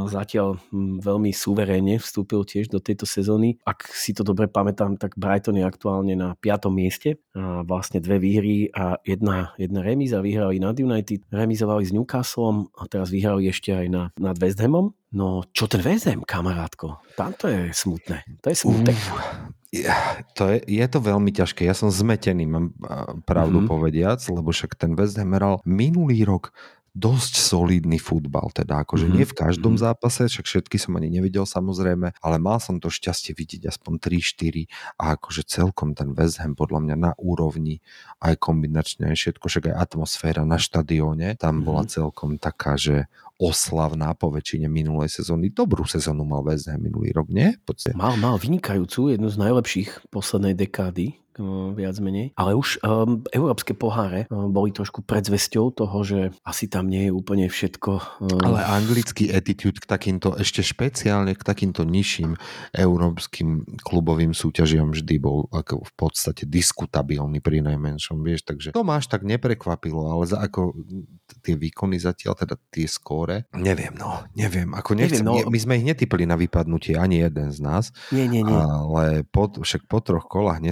[0.07, 3.57] zatiaľ hm, veľmi suverénne vstúpil tiež do tejto sezóny.
[3.65, 6.69] Ak si to dobre pamätám, tak Brighton je aktuálne na 5.
[6.69, 7.17] mieste.
[7.33, 10.21] A vlastne dve výhry a jedna, jedna remíza.
[10.21, 14.93] Vyhrali nad United, remizovali s Newcastlom a teraz vyhrali ešte aj na, nad West Hamom.
[15.11, 17.01] No čo ten West Ham, kamarátko?
[17.17, 18.23] Tam to je smutné.
[18.39, 18.95] To je smutek.
[19.71, 21.63] Ja, to je, je to veľmi ťažké.
[21.63, 22.75] Ja som zmetený, mám
[23.23, 23.63] pravdu Mhm.
[23.63, 23.71] mm-hmm.
[23.71, 26.51] povediac, lebo však ten West Ham hral minulý rok
[26.91, 29.17] dosť solidný futbal, teda akože Mhm, mm-hmm.
[29.17, 29.80] nie v každom mhm.
[29.80, 29.95] mm-hmm.
[29.95, 34.67] zápase, však všetky som ani nevidel samozrejme, ale mal som to šťastie vidieť aspoň 3-4
[34.99, 37.80] a akože celkom ten West Ham podľa mňa na úrovni
[38.19, 41.67] aj kombinačne aj všetko, však aj atmosféra na štadióne, tam mm-hmm.
[41.67, 43.08] bola celkom taká, že
[43.41, 45.49] oslavná po väčšine minulej sezóny.
[45.49, 47.58] Dobrú sezónu mal West Ham minulý rok, nie?
[47.65, 47.97] Podstate.
[47.97, 51.20] Mal, mal vynikajúcu, jednu z najlepších poslednej dekády,
[51.78, 52.36] viac menej.
[52.36, 57.12] Ale už um, európske poháre um, boli trošku predzvesťou toho, že asi tam nie je
[57.12, 57.91] úplne všetko.
[58.20, 62.36] Um, Ale anglický attitude k takýmto, ešte špeciálne k takýmto nižším
[62.76, 69.08] európskym klubovým súťažiam vždy bol ako v podstate diskutabilný pri najmenšom, vieš, takže to máš
[69.08, 70.76] tak neprekvapilo, ale za ako
[71.44, 75.52] tie výkony zatiaľ, teda tie skóre, neviem, no, neviem, ako nechcem, Neviem, no.
[75.52, 78.56] my sme ich netypli na vypadnutie, ani jeden z nás, nie, nie, nie.
[78.56, 80.63] ale po, však po troch kolách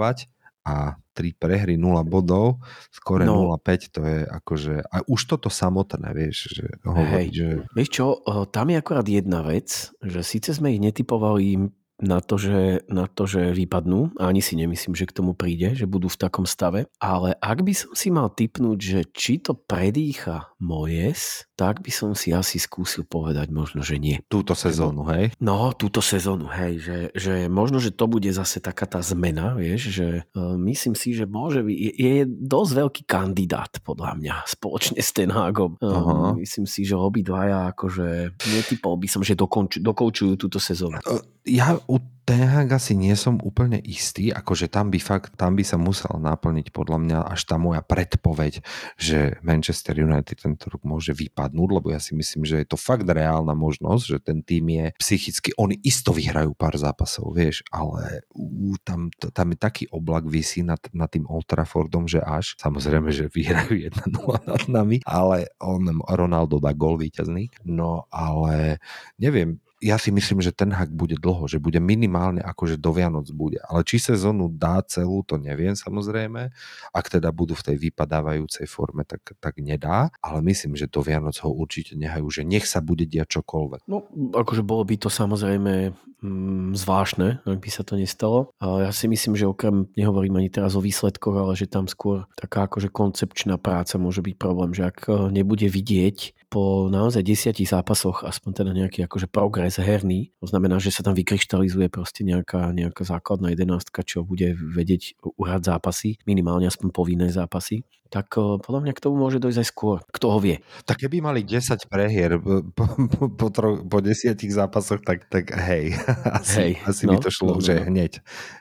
[0.00, 2.60] neskórovať a 3 prehry 0 bodov,
[2.92, 3.56] skore No.
[3.56, 8.44] 0,5 to je akože, a už toto samotné, vieš, že hovoriť, že Vieš čo, o,
[8.44, 13.28] tam je akorát jedna vec, že síce sme ich netypovali na to, že, na to,
[13.28, 16.88] že vypadnú, a ani si nemyslím, že k tomu príde, že budú v takom stave,
[16.96, 22.16] ale ak by som si mal typnúť, že či to predýcha Mojes, tak by som
[22.16, 24.20] si asi skúsil povedať možno, že nie.
[24.32, 25.32] túto sezónu, hej?
[25.40, 29.92] No, túto sezónu, hej, že, že možno, že to bude zase taká tá zmena, vieš,
[29.92, 34.96] že uh, myslím si, že môže byť, je, je dosť veľký kandidát, podľa mňa, spoločne
[35.00, 35.76] s Ten Hagom.
[35.84, 36.32] Aha.
[36.32, 40.96] Uh, myslím si, že obidvaja, akože netypol by som, že dokonč, dokoučujú túto sezónu.
[41.44, 41.98] Ja u
[42.30, 46.14] Ten Hag asi nie som úplne istý, akože tam by fakt, tam by sa musel
[46.14, 48.62] naplniť podľa mňa až tá moja predpoveď,
[48.94, 53.02] že Manchester United tento rok môže vypadnúť, lebo ja si myslím, že je to fakt
[53.02, 58.78] reálna možnosť, že ten tým je psychicky, oni isto vyhrajú pár zápasov, vieš, ale ú,
[58.86, 63.26] tam, tam je taký oblak vysí nad, nad tým Old Traffordom, že až, samozrejme, že
[63.26, 64.06] vyhrajú 1-0
[64.46, 68.78] nad nami, ale on, Ronaldo dá gol víťazný, no ale
[69.18, 73.32] neviem, ja si myslím, že ten hak bude dlho, že bude minimálne akože do Vianoc
[73.32, 73.64] bude.
[73.64, 76.52] Ale či sezónu dá celú, to neviem samozrejme.
[76.92, 80.12] Ak teda budú v tej vypadávajúcej forme, tak, tak nedá.
[80.20, 83.88] Ale myslím, že do Vianoc ho určite nehajú, že nech sa bude diať čokoľvek.
[83.88, 84.04] No,
[84.36, 88.52] akože bolo by to samozrejme mm, zvláštne, ak by sa to nestalo.
[88.60, 92.28] A ja si myslím, že okrem, nehovorím ani teraz o výsledkoch, ale že tam skôr
[92.36, 97.70] taká akože koncepčná práca môže byť problém, že ak eh, nebude vidieť po naozaj desiatich
[97.70, 102.74] zápasoch aspoň teda nejaký akože progres herný, to znamená, že sa tam vykryštalizuje proste nejaká,
[102.74, 108.80] nejaká základná jedenástka, čo bude vedieť uhrať zápasy, minimálne aspoň povinné zápasy, tak eh, podľa
[108.82, 109.96] mňa k tomu môže dojsť aj skôr.
[110.10, 110.58] Kto ho vie?
[110.84, 112.36] Tak keby mali 10 prehier
[112.74, 113.48] po, po, po,
[113.86, 115.94] po desiatich zápasoch, tak, tak hej,
[116.40, 117.86] asi, Hej, asi no, by to šlo, no, že no.
[117.88, 118.12] hneď.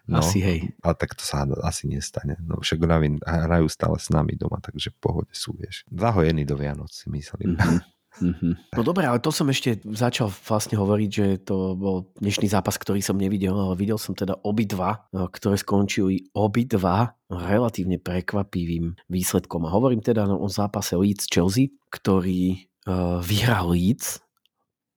[0.05, 0.19] No.
[0.21, 0.73] Asi hej.
[0.81, 2.37] Ale tak to sa asi nestane.
[2.41, 5.85] No však Ravin hrajú stále s nami doma, takže v pohode sú, vieš.
[5.89, 7.57] Zahojení do Vianoc, si myslím.
[7.57, 7.79] Mhm.
[8.19, 8.75] Mhm.
[8.75, 12.99] No dobre, ale to som ešte začal vlastne hovoriť, že to bol dnešný zápas, ktorý
[12.99, 19.63] som nevidel, ale videl som teda obidva, eh, ktoré skončili obidva relatívne prekvapivým výsledkom.
[19.69, 24.17] A hovorím teda o zápase Leeds-Chelsea, ktorý uh, vyhral Leeds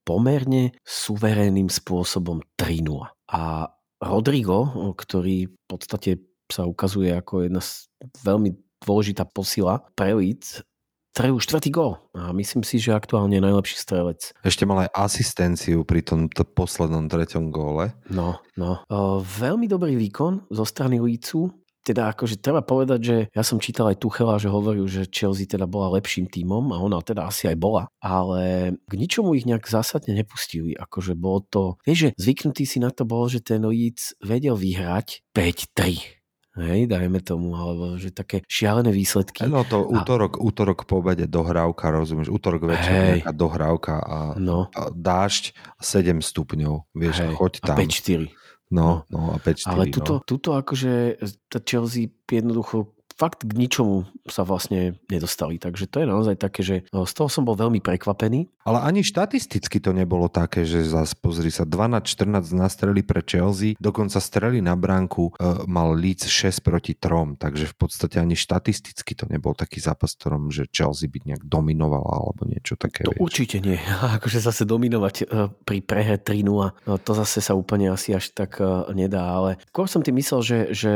[0.02, 3.06] pomerne suverénnym spôsobom 3-0.
[3.32, 3.70] A
[4.02, 6.18] Rodrigo, ktorý v podstate
[6.50, 7.86] sa ukazuje ako jedna z
[8.26, 10.66] veľmi dôležitá posila pre Leeds,
[11.12, 14.32] strelil štvrtý gól a myslím si, že aktuálne je najlepší strelec.
[14.40, 17.92] Ešte mal aj asistenciu pri tom t- poslednom treťom góle.
[18.08, 18.80] No, no.
[18.88, 21.52] O, veľmi dobrý výkon zo strany Lícu.
[21.82, 25.66] Teda akože treba povedať, že ja som čítal aj Tuchela, že hovoril, že Chelsea teda
[25.66, 30.14] bola lepším tímom a ona teda asi aj bola, ale k ničomu ich nejak zásadne
[30.14, 30.78] nepustili.
[30.78, 35.26] Akože bolo to, vieš, že zvyknutý si na to bol, že ten Leeds vedel vyhrať
[35.34, 36.22] 5-3
[36.60, 39.48] hej, dajme tomu, alebo že také šialené výsledky.
[39.48, 40.40] No to útorok, a...
[40.44, 44.68] útorok po obede dohrávka, rozumieš, útorok večer nejaká dohrávka a, no.
[44.76, 47.32] a dážď 7 stupňov, vieš, hej.
[47.36, 47.76] choď tam.
[47.80, 48.41] A 5-4.
[48.72, 49.68] No, no a 5-4.
[49.68, 50.20] Ale tuto, no.
[50.24, 51.20] tuto akože
[51.60, 55.60] Chelsea jednoducho fakt k ničomu sa vlastne nedostali.
[55.60, 58.48] Takže to je naozaj také, že no, z toho som bol veľmi prekvapený.
[58.62, 63.74] Ale ani štatisticky to nebolo také, že zase pozri sa 12 14 nastreli pre Chelsea,
[63.82, 69.18] dokonca strely na bránku e, mal Leeds 6 proti 3, takže v podstate ani štatisticky
[69.18, 73.02] to nebol taký zápas, ktorom že Chelsea by nejak dominovala alebo niečo také.
[73.02, 73.22] To vieš.
[73.22, 73.78] určite nie.
[74.22, 75.24] akože zase dominovať e,
[75.66, 79.90] pri prehe 3-0, no, to zase sa úplne asi až tak e, nedá, ale skôr
[79.90, 80.92] som tým myslel, že, že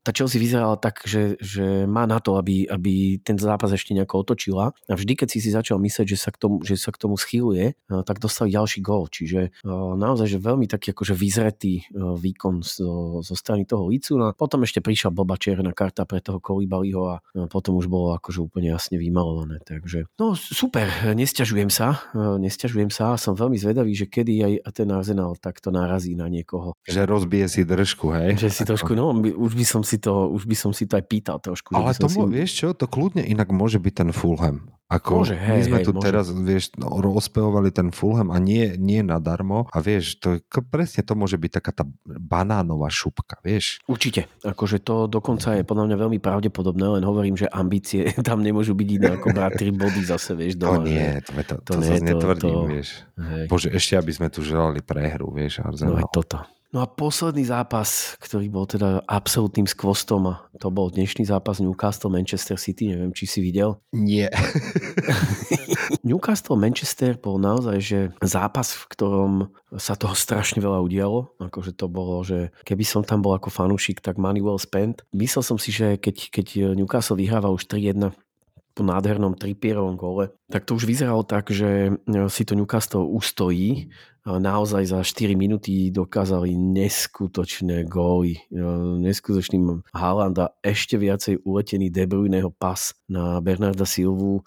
[0.00, 4.24] tá Chelsea vyzerala tak, že, že má na to, aby, aby ten zápas ešte nejako
[4.24, 4.72] otočila.
[4.88, 7.20] A vždy, keď si si začal myslieť, že sa k tomu, že sa k tomu
[7.20, 7.76] schýluje,
[8.08, 9.12] tak dostali ďalší gól.
[9.12, 9.60] Čiže
[10.00, 14.16] naozaj, že veľmi taký akože vyzretý výkon zo, zo strany toho Lícu.
[14.16, 17.16] No a potom ešte prišla Boba červená karta pre toho Kolibaliho a
[17.52, 19.60] potom už bolo akože úplne jasne vymalované.
[19.60, 25.36] Takže no super, nesťažujem sa, nesťažujem sa som veľmi zvedavý, že kedy aj ten Arsenal
[25.36, 26.78] takto narazí na niekoho.
[26.86, 28.38] Že rozbije si držku, hej?
[28.38, 31.04] Že si trošku, no, už by som si to, už by som si to aj
[31.04, 31.72] pýtal trošku.
[31.72, 32.18] Ale to, si...
[32.26, 34.68] vieš čo, to kľudne inak môže byť ten Fulham.
[34.84, 36.04] Ako môže, hej, my sme hej, tu môže.
[36.04, 41.16] teraz, vieš, no, rozpevovali ten Fulham a nie, nie nadarmo a vieš, to, presne to
[41.16, 43.80] môže byť taká tá banánová šupka, vieš.
[43.88, 48.76] Určite, akože to dokonca je podľa mňa veľmi pravdepodobné, len hovorím, že ambície tam nemôžu
[48.76, 50.84] byť iné ako brať 3 body zase, vieš, To doma.
[50.84, 51.20] nie, že...
[51.24, 52.88] to, to, to, to to nie, zase to- netvrdím, to- vieš.
[53.16, 53.44] Hej.
[53.48, 55.96] Bože, ešte aby sme tu želali prehru, vieš, No Arsenal.
[55.96, 56.38] aj toto.
[56.74, 62.10] No a posledný zápas, ktorý bol teda absolútnym skvostom a to bol dnešný zápas Newcastle
[62.10, 63.78] Manchester City, neviem, či si videl.
[63.94, 64.26] Nie.
[66.02, 69.32] Newcastle Manchester bol naozaj že zápas, v ktorom
[69.78, 71.38] sa toho strašne veľa udialo.
[71.38, 75.06] Akože to bolo, že keby som tam bol ako fanúšik, tak money well spent.
[75.14, 78.10] Myslel som si, že keď, keď Newcastle vyhráva už 3-1
[78.74, 81.94] po nádhernom tripierovom gole, tak to už vyzeralo tak, že
[82.34, 83.94] si to Newcastle ustojí.
[84.24, 88.40] Naozaj za 4 minúty dokázali neskutočné góly.
[89.04, 94.40] Neskutočný Haaland a ešte viacej uletený De Bruyneho pas na Bernarda Silvu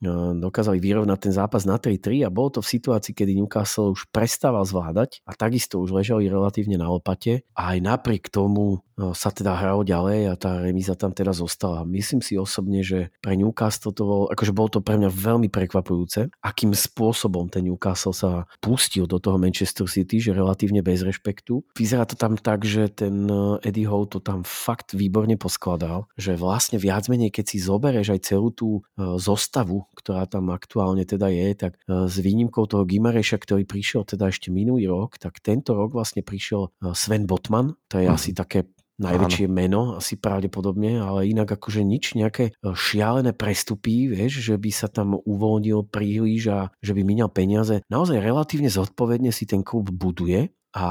[0.00, 4.64] dokázali vyrovnať ten zápas na 3-3 a bolo to v situácii, kedy Newcastle už prestával
[4.64, 9.60] zvládať a takisto už ležali relatívne na lopate a aj napriek tomu no, sa teda
[9.60, 11.84] hralo ďalej a tá remíza tam teda zostala.
[11.84, 16.32] Myslím si osobne, že pre Newcastle to bolo, akože bolo to pre mňa veľmi prekvapujúce,
[16.40, 21.60] akým spôsobom ten Newcastle sa pustil do toho Manchester City, že relatívne bez rešpektu.
[21.76, 26.40] Vyzerá to tam tak, že ten eh, Eddie Howe to tam fakt výborne poskladal, že
[26.40, 31.54] vlastne viac menej, keď si zoberieš aj celú tú zostavu, ktorá tam aktuálne teda je,
[31.56, 35.94] tak eh, s výnimkou toho Gimareša, ktorý prišiel teda ešte minulý rok, tak tento rok
[35.94, 38.14] vlastne prišiel eh, Sven Botman, to je Mhm.
[38.14, 38.60] asi také
[39.00, 44.70] najväčšie meno, asi pravdepodobne, ale inak akože nič, nejaké e, šialené prestupy, vieš, že by
[44.70, 47.80] sa tam uvoľnil príliš a že by minal peniaze.
[47.88, 50.86] Naozaj relatívne zodpovedne si ten klub buduje a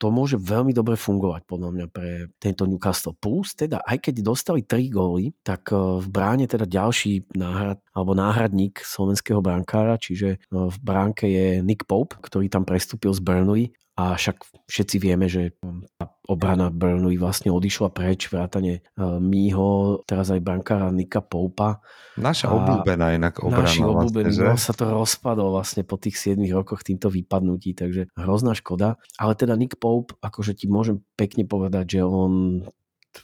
[0.00, 3.12] to môže veľmi dobre fungovať podľa mňa pre tento Newcastle.
[3.12, 8.16] Plus teda, aj keď dostali 3 góly, tak e, v bráne teda ďalší náhrad, alebo
[8.16, 13.68] náhradník slovenského brankára, čiže e, v bránke je Nick Pope, ktorý tam prestúpil z Burnley
[13.98, 15.58] a však všetci vieme, že
[15.98, 21.82] tá obrana Burnley vlastne odišla preč, vrátane Mího, teraz aj brankára Nika Poupa.
[22.14, 23.66] Naša A obľúbená inak obrana.
[23.66, 24.54] Naši obľúbení, vlastne, že?
[24.54, 29.02] no, sa to rozpadlo vlastne po tých 7 rokoch týmto vypadnutí, takže hrozná škoda.
[29.18, 32.62] Ale teda Nick Pope, akože ti môžem pekne povedať, že on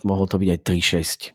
[0.03, 0.61] mohol to byť aj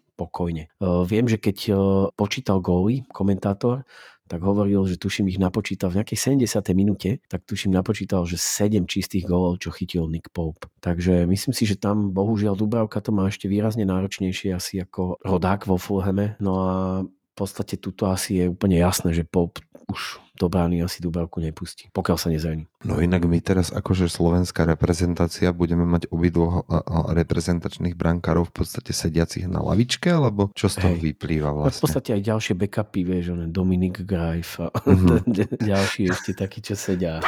[0.04, 0.67] 3-6 pokojne.
[0.84, 1.80] Uh, viem, že keď uh,
[2.12, 3.88] počítal góly, komentátor,
[4.30, 6.62] tak hovoril, že tuším ich napočítal v nejakej 70.
[6.78, 10.70] minúte, tak tuším napočítal, že 7 čistých gólov, čo chytil Nick Pope.
[10.86, 15.65] Takže myslím si, že tam bohužiaľ Dubravka to má ešte výrazne náročnejšie asi ako rodák
[15.65, 16.38] vo Fulhame.
[16.38, 20.02] No a v podstate tuto asi je úplne jasné, že Pope už
[20.34, 22.71] do brány asi Dubravku nepustí, pokiaľ sa nezraní.
[22.80, 26.63] No inak my teraz akože slovenská reprezentácia budeme mať obidvoch
[27.12, 31.04] reprezentačných brankárov v podstate sediacich na lavičke, alebo čo z toho Hej.
[31.12, 31.84] vyplýva A v vlastne?
[31.84, 35.28] podstate aj ďalšie backupy, vieš, on Dominik Greif a Mhm.
[35.69, 37.19] ďalší ešte takí, čo sedia.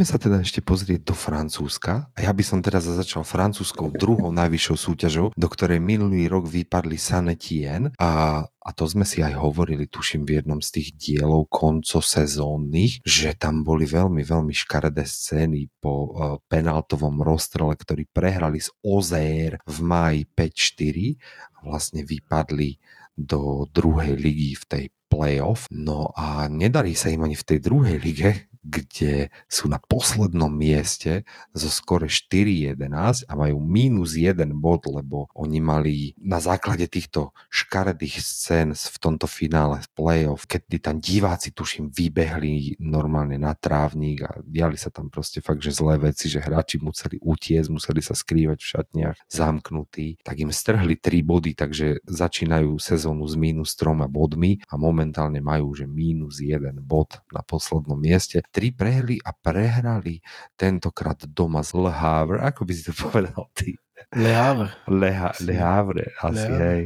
[0.00, 2.08] Poďme sa teda ešte pozrieť do Francúzska.
[2.16, 6.96] A ja by som teraz začal francúzskou druhou najvyššou súťažou, do ktorej minulý rok vypadli
[6.96, 13.00] Sanetien a a to sme si aj hovorili, tuším, v jednom z tých dielov koncosezónnych,
[13.04, 19.60] že tam boli veľmi, veľmi škaredé scény po uh, penaltovom rozstrele, ktorý prehrali z Ozer
[19.64, 22.76] v máji 5-4 a vlastne vypadli
[23.16, 25.66] do druhej ligy v tej playoff.
[25.72, 31.24] No a nedarí sa im ani v tej druhej lige, kde sú na poslednom mieste
[31.56, 38.20] zo skore 4-11 a majú mínus 1 bod, lebo oni mali na základe týchto škaredých
[38.20, 44.76] scén v tomto finále playoff, keď tam diváci tuším vybehli normálne na trávnik a diali
[44.76, 48.70] sa tam proste fakt, že zlé veci, že hráči museli utiecť, museli sa skrývať v
[48.76, 54.76] šatniach zamknutí, tak im strhli 3 body, takže začínajú sezónu s mínus 3 bodmi a
[54.76, 60.18] momentálne majú že mínus 1 bod na poslednom mieste tri prehry a prehrali
[60.54, 62.38] tentokrát doma z Le Havre.
[62.42, 63.74] Ako by si to povedal ty?
[64.16, 64.70] Le Havre.
[64.90, 66.82] Le, ha- Le Havre, asi Le hej.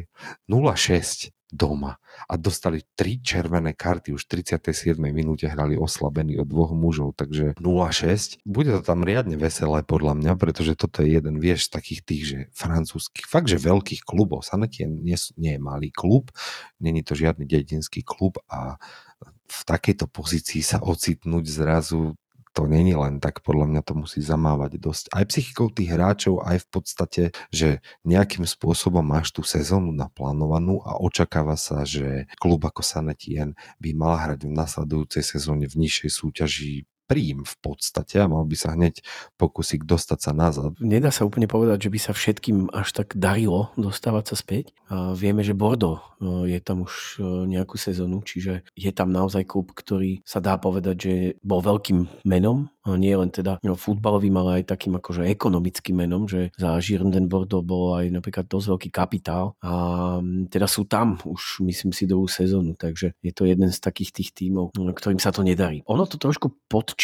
[0.50, 1.94] 0-6 doma
[2.26, 4.98] a dostali tri červené karty, už v 37.
[5.14, 8.42] minúte hrali oslabení od dvoch mužov, takže 0-6.
[8.42, 12.22] Bude to tam riadne veselé podľa mňa, pretože toto je jeden, vieš, z takých tých,
[12.26, 14.42] že francúzských, fakt, že veľkých klubov.
[14.42, 16.34] Sanetien nie, nie je malý klub,
[16.82, 18.74] není to žiadny dedinský klub a
[19.44, 22.16] v takejto pozícii sa ocitnúť zrazu
[22.54, 25.04] to není len tak, podľa mňa to musí zamávať dosť.
[25.10, 30.94] Aj psychikou tých hráčov, aj v podstate, že nejakým spôsobom máš tú sezónu naplánovanú a
[31.02, 36.86] očakáva sa, že klub ako Sanetien by mal hrať v nasledujúcej sezóne v nižšej súťaži
[37.14, 38.98] príjm v podstate a mal by sa hneď
[39.38, 40.74] pokúsiť dostať sa nazad.
[40.82, 44.74] Nedá sa úplne povedať, že by sa všetkým až tak darilo dostávať sa späť.
[44.90, 49.46] A vieme, že Bordeaux e, je tam už e, nejakú sezónu, čiže je tam naozaj
[49.46, 54.36] klub, ktorý sa dá povedať, že bol veľkým menom, a nie len teda no, futbalovým,
[54.36, 58.90] ale aj takým akože ekonomickým menom, že za Girondin Bordeaux bol aj napríklad dosť veľký
[58.92, 59.72] kapitál a
[60.52, 64.30] teda sú tam už myslím si druhú sezónu, takže je to jeden z takých tých
[64.36, 65.80] tímov, ktorým sa to nedarí.
[65.88, 66.52] Ono to trošku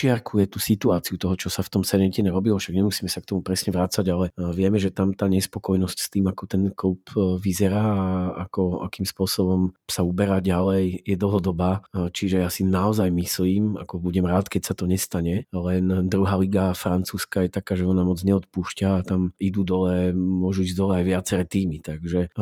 [0.01, 3.45] podčiarkuje tú situáciu toho, čo sa v tom Senetine robilo, však nemusíme sa k tomu
[3.45, 7.37] presne vrácať, ale e, vieme, že tam tá nespokojnosť s tým, ako ten klub e,
[7.37, 8.07] vyzerá a
[8.49, 11.85] ako, akým spôsobom sa uberá ďalej, je dlhodobá.
[11.93, 16.41] E, Čiže ja si naozaj myslím, ako budem rád, keď sa to nestane, len druhá
[16.41, 20.97] liga francúzska je taká, že ona moc neodpúšťa a tam idú dole, môžu ísť dole
[20.97, 22.33] aj viaceré týmy, takže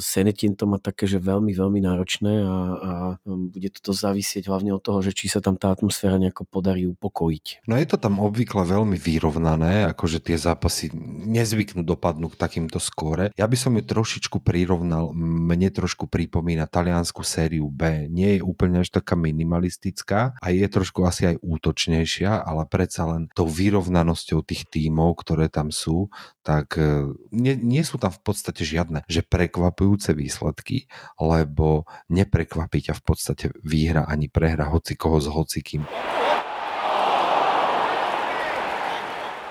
[0.00, 2.92] Senetin to má také, že veľmi, veľmi náročné a, a
[3.28, 7.66] bude to závisieť hlavne od toho, že či sa tam tá atmosféra nejako podarí upokojiť.
[7.66, 10.92] No je to tam obvykle veľmi vyrovnané, akože tie zápasy
[11.26, 13.32] nezvyknú dopadnúť k takýmto skóre.
[13.34, 18.06] Ja by som ju trošičku prirovnal, mne trošku pripomína taliansku sériu B.
[18.08, 23.28] Nie je úplne až taká minimalistická a je trošku asi aj útočnejšia, ale predsa len
[23.32, 28.66] tou vyrovnanosťou tých tímov, ktoré tam sú, tak e, nie, nie sú tam v podstate
[28.66, 35.28] žiadne že prekvapujúce výsledky, lebo neprekvapí ťa v podstate výhra ani prehra hoci koho s
[35.30, 35.86] hocikým.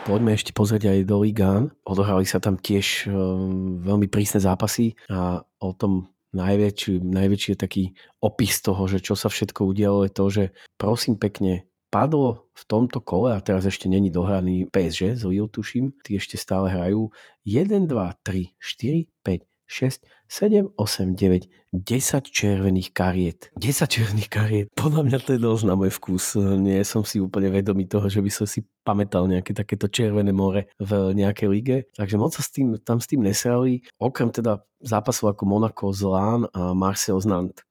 [0.01, 1.69] Poďme ešte pozrieť aj do Ligán.
[1.85, 8.65] Odohrali sa tam tiež um, veľmi prísne zápasy a o tom najväčší, najväčší taký opis
[8.65, 10.43] toho, že čo sa všetko udialo je to, že
[10.81, 15.93] prosím pekne padlo v tomto kole, a teraz ešte není dohraný PSG, z Lille tuším,
[16.01, 17.13] tí ešte stále hrajú
[17.45, 23.51] 1, 2, 3, 4, 5, 6, 7, 8, 9, 10 červených kariet.
[23.59, 24.67] 10 červených kariet.
[24.79, 26.39] Podľa mňa to je dosť na môj vkus.
[26.55, 30.71] Nie som si úplne vedomý toho, že by som si pamätal nejaké takéto červené more
[30.79, 31.77] v nejakej lige.
[31.99, 33.83] Takže moc sa s tým, tam s tým nesrali.
[33.99, 37.67] Okrem teda zápasov ako Monaco Lán a Marseille z Nantes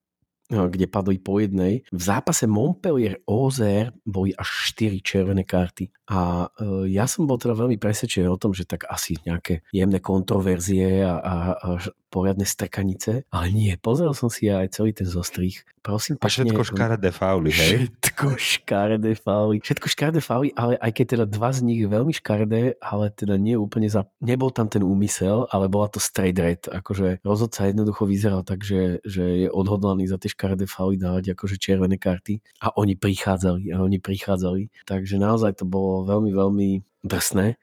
[0.50, 1.86] kde padli po jednej.
[1.94, 5.94] V zápase Montpellier OZR boli až 4 červené karty.
[6.10, 10.02] A e, ja som bol teda veľmi presvedčený o tom, že tak asi nejaké jemné
[10.02, 11.68] kontroverzie a, a, a
[12.10, 13.30] poriadne strkanice.
[13.30, 15.62] Ale nie, pozrel som si aj celý ten zostrih.
[15.80, 17.88] Prosím, A všetko škaredé fauly, hej?
[17.88, 19.64] Všetko škaredé fauly.
[19.64, 23.56] Všetko škaredé fauly, ale aj keď teda dva z nich veľmi škaredé, ale teda nie
[23.56, 24.04] úplne za...
[24.20, 26.68] Nebol tam ten úmysel, ale bola to straight red.
[26.68, 31.56] Akože rozhodca jednoducho vyzeral tak, že, že je odhodlaný za tie škaredé fauly dávať akože
[31.56, 32.44] červené karty.
[32.60, 34.84] A oni prichádzali, a oni prichádzali.
[34.84, 36.68] Takže naozaj to bolo veľmi, veľmi
[37.04, 37.56] drsné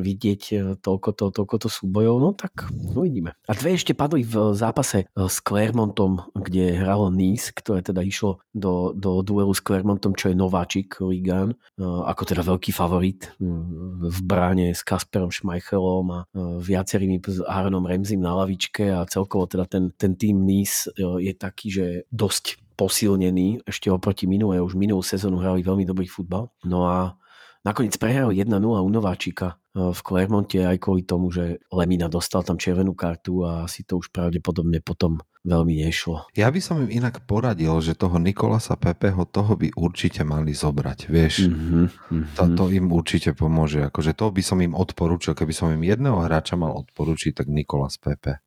[0.00, 3.36] vidieť e, toľko to, toľko to súbojov, no tak uvidíme.
[3.46, 8.40] A dve ešte padli v zápase e, s Clermontom, kde hralo Nice, ktoré teda išlo
[8.56, 14.18] do, do duelu s Clermontom, čo je nováčik Ligan, e, ako teda veľký favorit v
[14.24, 19.92] bráne s Kasperom Schmeichelom a viacerými s Aaronom Remzim na lavičke a celkovo teda ten,
[19.94, 25.60] ten tým Nice je taký, že dosť posilnený ešte oproti minulé, už minulú sezónu hrali
[25.60, 26.48] veľmi dobrý futbal.
[26.64, 27.19] No a
[27.66, 32.56] nakoniec prehrali 1-0 u Nováčika e, v Clermonte aj kvôli tomu, že Lemina dostal tam
[32.56, 36.28] červenú kartu a asi to už pravdepodobne potom veľmi nešlo.
[36.36, 41.08] Ja by som im inak poradil, že toho Nikolasa Pepeho, toho by určite mali zobrať,
[41.08, 41.48] vieš.
[41.48, 42.36] Mm-hmm, mm-hmm.
[42.36, 43.80] To, to im určite pomôže.
[43.88, 47.96] Akože to by som im odporúčil, keby som im jedného hráča mal odporúčiť, tak Nikolas
[47.96, 48.44] Pepe.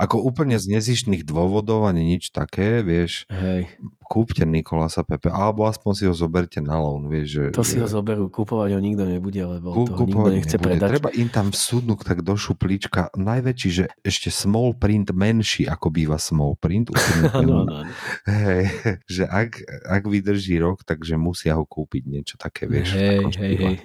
[0.00, 3.68] Ako úplne z nezištných dôvodov ani nič také, vieš, Hej,
[4.08, 7.28] kúpte Nikolasa Pepe, alebo aspoň si ho zoberte na loan, vieš.
[7.28, 10.64] Že, to si ho zoberú, kúpovať ho nikto nebude, lebo Kú- to nikto nechce nebude.
[10.64, 10.88] predať.
[10.96, 16.16] Treba im tam vsúdnuť tak do šuplíčka najväčší, že ešte small print menší, ako býva
[16.16, 16.88] small print.
[17.36, 17.92] Áno, áno, áno.
[18.24, 18.62] Hej,
[19.20, 22.96] že ak, ak vydrží rok, takže musia ho kúpiť niečo také, vieš.
[22.96, 23.76] Hej, hej, hej.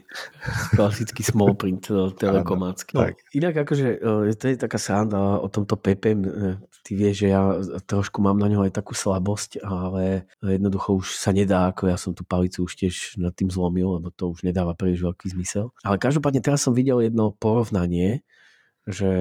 [0.72, 2.96] Klasický small print eh, telekomácky.
[2.96, 6.16] No, inak akože eh, to je taká sranda o tomto Pepe.
[6.16, 7.42] eh, Ty vieš, že ja
[7.88, 10.13] trošku mám na ňo aj takú slabosť, ale
[10.44, 14.14] jednoducho už sa nedá, ako ja som tú palicu už tiež nad tým zlomil, lebo
[14.14, 15.74] to už nedáva príliš veľký zmysel.
[15.82, 18.22] Ale každopádne teraz som videl jedno porovnanie,
[18.84, 19.12] že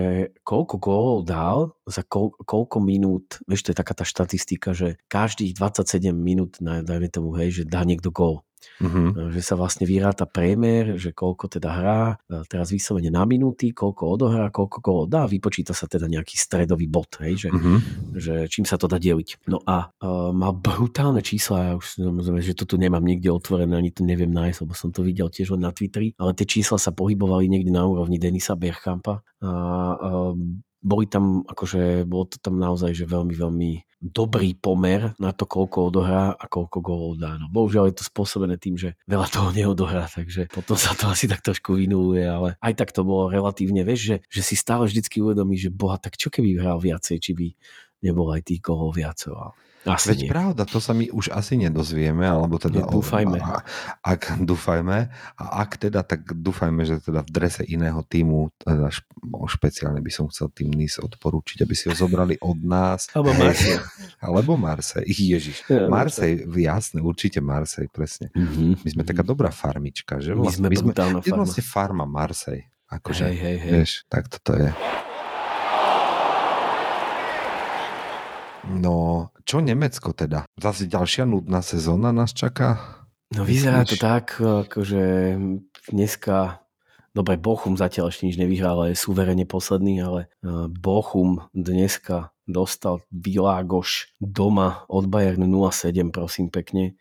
[0.43, 5.55] koľko gólov dal za koľ, koľko minút, vieš, to je taká tá štatistika, že každých
[5.55, 8.43] 27 minút, dajme tomu, hej, že dá niekto gól.
[8.81, 9.33] Mhm.
[9.35, 14.03] Že sa vlastne vyráta priemer, že koľko teda hrá, e, teraz vyslovene na minúty, koľko
[14.19, 17.77] odohrá, koľko gólov dá, vypočíta sa teda nejaký stredový bod, hej, že, Mhm.
[18.17, 19.47] že čím sa to dá deliť.
[19.49, 21.99] No a uh, má brutálne čísla, ja už
[22.43, 25.55] že to tu nemám nikde otvorené, ani to neviem nájsť, lebo som to videl tiež
[25.55, 29.51] len na Twitteri, ale tie čísla sa pohybovali niekde na úrovni Denisa Bergkampa a
[29.99, 30.35] uh,
[30.83, 33.71] boli tam, akože bolo to tam naozaj, že veľmi, veľmi
[34.03, 37.39] dobrý pomer na to, koľko odohrá a koľko gólov dá.
[37.39, 41.31] No, bohužiaľ je to spôsobené tým, že veľa toho neodohrá, takže potom sa to asi
[41.31, 45.23] tak trošku vynuluje, ale aj tak to bolo relatívne, vieš, že, že si stále vždycky
[45.23, 47.47] uvedomí, že boha, tak čo keby hral viacej, či by
[48.03, 49.31] nebolo aj tých gólov viacej.
[49.31, 50.31] Ale asi Veď nie.
[50.31, 52.87] pravda, to sa my už asi nedozvieme, alebo teda...
[52.87, 53.39] Dúfajme.
[53.43, 53.67] A,
[54.03, 59.07] ak dúfajme, a ak teda, tak dúfajme, že teda v drese iného týmu, teda šp,
[59.27, 63.11] no, špeciálne by som chcel tým NIS odporúčiť, aby si ho zobrali od nás.
[63.11, 63.35] Alebo.
[63.35, 63.83] Marseille.
[64.23, 65.05] Alebo Marsej.
[65.07, 65.67] Ježiš.
[65.67, 68.31] Ja, Marsej, jasné, určite Marsej, presne.
[68.39, 68.87] Mhm.
[68.87, 70.39] My sme taká dobrá farmička, že?
[70.39, 71.39] My sme my sme, my sme farma.
[71.43, 72.61] vlastne farma Marsej.
[72.93, 73.73] Akože, Hej, hej, hej.
[73.83, 74.69] Vieš, tak toto je.
[78.69, 80.47] No, čo Nemecko teda?
[80.55, 83.03] Zase ďalšia nudná sezóna nás čaká?
[83.33, 85.35] No vyzerá to tak, akože
[85.89, 86.63] dneska,
[87.17, 93.01] dobre, Bochum zatiaľ ešte nič nevyhral, ale je suverene posledný, ale eh, Bochum dneska dostal
[93.09, 96.95] Világoš doma od Bayernu 0-7, prosím pekne,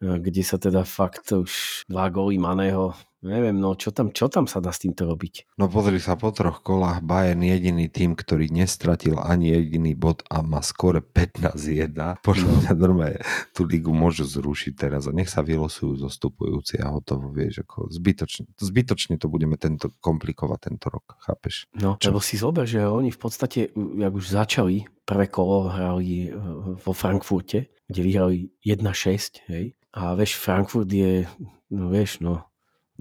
[0.00, 4.50] eh, kde sa teda fakt už dva góly Maného, neviem, no čo tam, čo tam
[4.50, 5.54] sa dá s týmto robiť?
[5.56, 10.42] No pozri sa, po troch kolách Bayern jediný tým, ktorý nestratil ani jediný bod a
[10.42, 12.22] má skore 15-1.
[12.26, 13.22] Podľa mňa normálne
[13.54, 18.50] tú ligu môžu zrušiť teraz a nech sa vylosujú zostupujúci a hotovo, vieš, ako zbytočne,
[18.58, 21.70] zbytočne to budeme tento komplikovať tento rok, chápeš?
[21.78, 22.10] No, Čo?
[22.10, 26.34] lebo si zober, že oni v podstate, jak už začali, prvé kolo hrali eh,
[26.78, 29.76] vo Frankfurte, kde vyhrali 1-6, hej.
[29.92, 31.28] A vieš, Frankfurt je,
[31.68, 32.48] no vieš, no,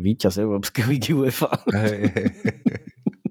[0.01, 1.53] víťaz Európskej ligy UEFA.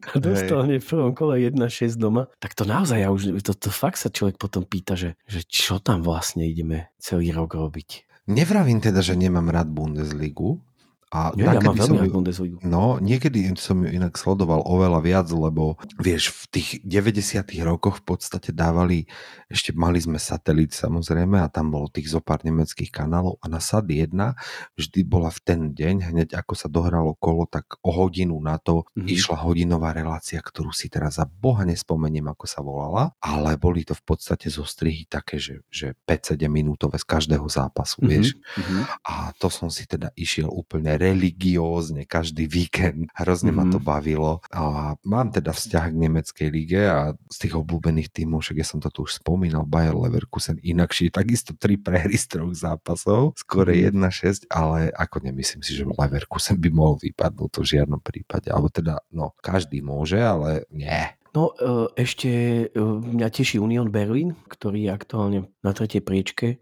[0.01, 2.27] A dostal hneď v prvom kole 1-6 doma.
[2.41, 5.77] Tak to naozaj, ja už, to, to fakt sa človek potom pýta, že, že čo
[5.79, 8.09] tam vlastne ideme celý rok robiť.
[8.31, 10.62] Nevravím teda, že nemám rád Bundesligu.
[11.11, 12.57] A Nie, ja mám veľmi ju- Bundesligu.
[12.63, 18.15] No, niekedy som ju inak sledoval oveľa viac, lebo vieš, v tých 90 rokoch v
[18.15, 19.11] podstate dávali,
[19.47, 23.91] ešte mali sme satelit samozrejme a tam bolo tých zopár nemeckých kanálov a na SAD
[24.07, 24.39] 1
[24.77, 28.87] vždy bola v ten deň, hneď ako sa dohralo kolo, tak o hodinu na to
[28.95, 29.11] Mhm.
[29.11, 33.99] išla hodinová relácia, ktorú si teraz za boha nespomeniem, ako sa volala, ale boli to
[33.99, 38.39] v podstate zostrihy také, že, že 5-7 minútové z každého zápasu, vieš.
[38.55, 39.03] Mhm.
[39.03, 43.09] A to som si teda išiel úplne religiózne každý víkend.
[43.17, 43.65] Hrozne mm-hmm.
[43.69, 43.87] ma to Mhm.
[43.87, 44.33] bavilo.
[44.53, 48.79] A mám teda vzťah k nemeckej lige a z tých obľúbených tímov, však ja som
[48.79, 53.97] to tu už spomínal, Bayer Leverkusen inakšie, takisto tri prehry z troch zápasov, skore Mhm.
[53.97, 58.53] 1-6, ale ako nemyslím si, že Leverkusen by mohol vypadnúť to v žiadnom prípade.
[58.53, 61.01] Alebo teda, no, každý môže, ale nie.
[61.31, 62.31] No e, ešte
[62.67, 66.59] e, mňa teší Union Berlin, ktorý je aktuálne na tretej priečke.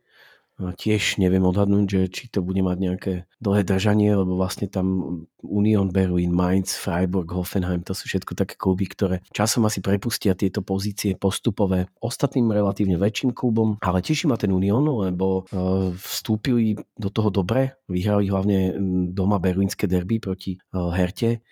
[0.59, 4.87] E, Tiež neviem odhadnúť, že či to bude mať nejaké dlhé držanie, lebo vlastne tam
[5.41, 10.67] Union Berlin, Mainz, Freiburg, Hoffenheim, to sú všetko také kluby, ktoré časom asi prepustia tieto
[10.67, 17.09] pozície postupové ostatným relatívne väčším klubom, ale teší ma ten Union, lebo e, vstúpili do
[17.09, 18.75] toho dobre, vyhrali hlavne
[19.15, 21.47] doma berlínske derby proti e, Herte,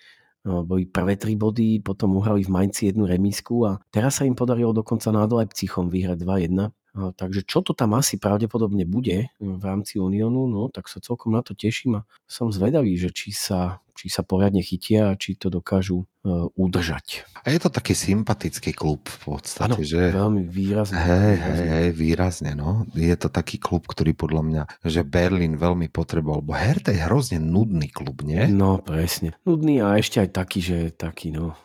[0.46, 4.38] No, boli prvé tri body, potom uhrali v Mainci jednu remísku a teraz sa im
[4.38, 6.70] podarilo dokonca nad Leipzichom vyhrať 2-1.
[6.97, 11.44] Takže čo to tam asi pravdepodobne bude v rámci Uniónu, no tak sa celkom na
[11.44, 15.49] to teším a som zvedavý, že či sa, či sa poriadne chytia a či to
[15.49, 17.24] dokážu uh, udržať.
[17.42, 20.12] A je to taký sympatický klub v podstate, Áno, že...
[20.12, 21.01] veľmi výrazne.
[21.01, 22.84] Hej, hej, hej, výrazne, no.
[22.92, 27.38] Je to taký klub, ktorý podľa mňa, že Berlín veľmi potreboval, lebo Hertha je hrozne
[27.40, 28.44] nudný klub, nie?
[28.47, 29.32] No, presne.
[29.42, 31.57] Nudný a ešte aj taký, že taký, no.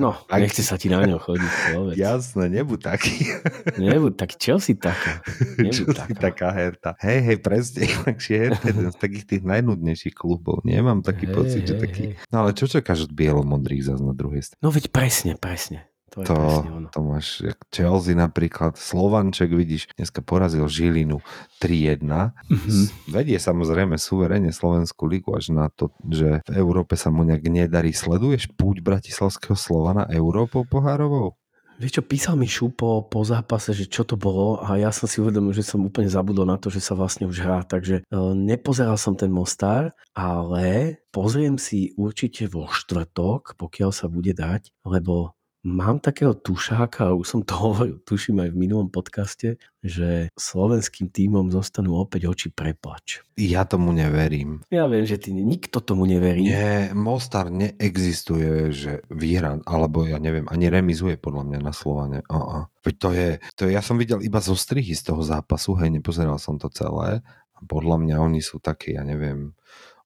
[0.00, 0.40] No, Taký.
[0.40, 1.96] nechce sa ti na ňo chodiť, povedz.
[1.96, 3.14] Jasné, nebuď taký.
[3.80, 5.20] Nebuď tak, čo si taká?
[5.60, 6.20] Čo Nebuď si taká.
[6.20, 6.90] taká Herta.
[7.00, 7.84] Hej, hej, presne.
[7.86, 10.64] Takže Herta je jeden z takých tých najnudnejších klubov.
[10.64, 12.02] Nemám taký Hej, pocit, hej, taký...
[12.02, 12.12] hej.
[12.30, 14.60] No ale čo čakáš od bielomodrých zase na druhej strane?
[14.62, 15.90] No veď presne, presne.
[16.10, 16.88] To je To, ono.
[16.90, 21.22] to máš, jak Chelsea napríklad, Slovanček, vidíš, dneska porazil Žilinu
[21.62, 22.02] 3-1.
[22.50, 22.82] Mhm.
[23.14, 27.94] Vedie samozrejme suverene Slovenskú ligu až na to, že v Európe sa mu nejak nedarí.
[27.94, 31.39] Sleduješ púť Bratislavského Slovana Európou pohárovou?
[31.80, 35.16] Vieš čo, písal mi Šupo po zápase, že čo to bolo a ja som si
[35.16, 39.00] uvedomil, že som úplne zabudol na to, že sa vlastne už hrá, takže e, nepozeral
[39.00, 45.32] som ten Mostar, ale pozriem si určite vo štvrtok, pokiaľ sa bude dať, lebo
[45.64, 51.48] mám takého tušáka, už som to hovoril, tuším aj v minulom podcaste, že slovenským tímom
[51.48, 53.24] zostanú opäť oči preplač.
[53.40, 54.60] Ja tomu neverím.
[54.68, 56.44] Ja viem, že ty, nikto tomu neverí.
[56.44, 62.20] Nie, Mostar neexistuje, že vyhra, alebo ja neviem, ani remizuje podľa mňa na Slovane.
[62.28, 62.68] Uh-uh.
[62.84, 65.92] Veď to je, to je, ja som videl iba zo strihy z toho zápasu, hej,
[65.92, 67.24] nepozeral som to celé.
[67.60, 69.52] Podľa mňa oni sú takí, ja neviem,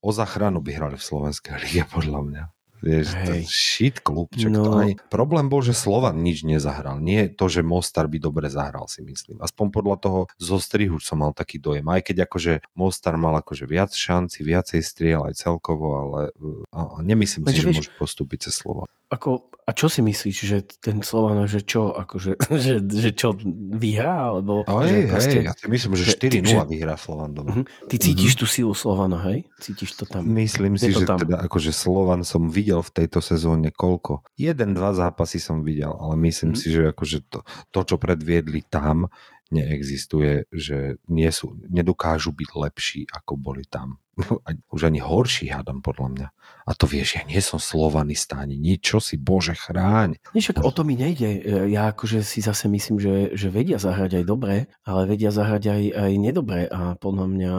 [0.05, 2.45] o zachranu by hrali v Slovenskej lige, podľa mňa.
[2.85, 3.43] Vieš, Hej.
[3.45, 4.29] shit klub.
[4.31, 4.63] Čak No.
[4.63, 7.01] to ani, problém bol, že Slovan nič nezahral.
[7.01, 9.41] Nie to, že Mostar by dobre zahral, si myslím.
[9.41, 11.87] Aspoň podľa toho zo strihu som mal taký dojem.
[11.87, 17.01] Aj keď akože Mostar mal akože viac šanci, viacej striel aj celkovo, ale uh, a-
[17.01, 18.85] nemyslím si, Lenže že vieš- môže postúpiť cez Slovan.
[19.09, 23.33] Ako, a čo si myslíš, že ten Slovan, že čo, akože, že, že čo
[23.75, 26.95] vyhrá, alebo Ale že hej, proste- hej, ja si myslím, že že- 4-0 že- vyhrá
[26.95, 27.51] Slovan doma.
[27.51, 27.65] Mhm.
[27.87, 29.49] Ty cítiš tú silu Slovana, hej?
[29.59, 30.23] Cítiš to tam?
[30.27, 31.17] Myslím Je si, že tam.
[31.17, 34.21] teda akože Slovan som videl v tejto sezóne koľko?
[34.35, 36.59] Jeden, dva zápasy som videl, ale myslím Mhm.
[36.59, 37.41] si, že akože to,
[37.71, 39.09] to, čo predviedli tam,
[39.51, 43.97] neexistuje, že nie sú, nedokážu byť lepší, ako boli tam.
[44.75, 46.29] Už ani horší hádam podľa mňa.
[46.65, 50.17] A to vieš, ja nie som slovanista ani nič, čo si Bože chráň.
[50.33, 51.45] Však o to mi nejde.
[51.69, 54.55] Ja akože si zase myslím, že, že vedia zahrať aj dobre,
[54.87, 57.55] ale vedia zahrať aj, aj nedobre a podľa mňa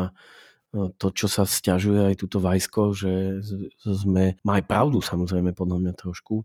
[0.73, 3.39] no, to, čo sa stiažuje aj túto Vajsko, že
[3.85, 6.43] sme, má aj pravdu samozrejme podľa mňa trošku,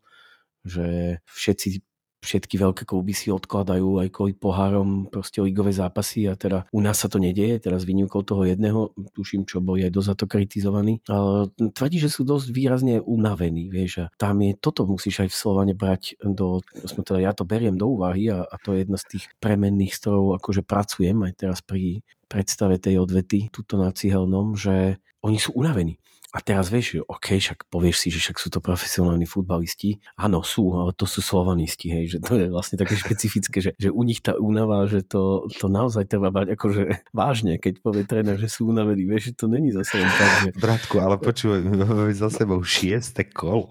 [0.67, 1.90] že všetci
[2.21, 7.01] všetky veľké kluby si odkladajú aj kvôli pohárom proste ligové zápasy a teda u nás
[7.01, 10.95] sa to nedieje, teraz výnimkou toho jedného, tuším, čo bol aj dosť za to kritizovaný,
[11.09, 15.39] ale tvrdí, že sú dosť výrazne unavení, vieš, a tam je, toto musíš aj v
[15.41, 18.99] Slovane brať do, aspoň teda ja to beriem do úvahy a, a to je jedna
[19.01, 23.91] z tých premenných, s ktorou akože pracujem aj teraz pri predstave tej odvety, tuto na
[23.91, 25.99] Cihelnom, že oni sú unavení.
[26.31, 29.99] A teraz vieš, že OK, však povieš si, že však sú to profesionálni futbalisti.
[30.15, 33.91] Áno, sú, ale to sú slovanisti, hej, že to je vlastne také špecifické, že, že
[33.91, 36.83] u nich tá únava, že to, to naozaj treba brať akože
[37.17, 40.51] vážne, keď povie tréner, že sú unavení, vieš, že to není zase len tak, že
[40.55, 43.67] Bratku, ale my máme za sebou šieste kolo.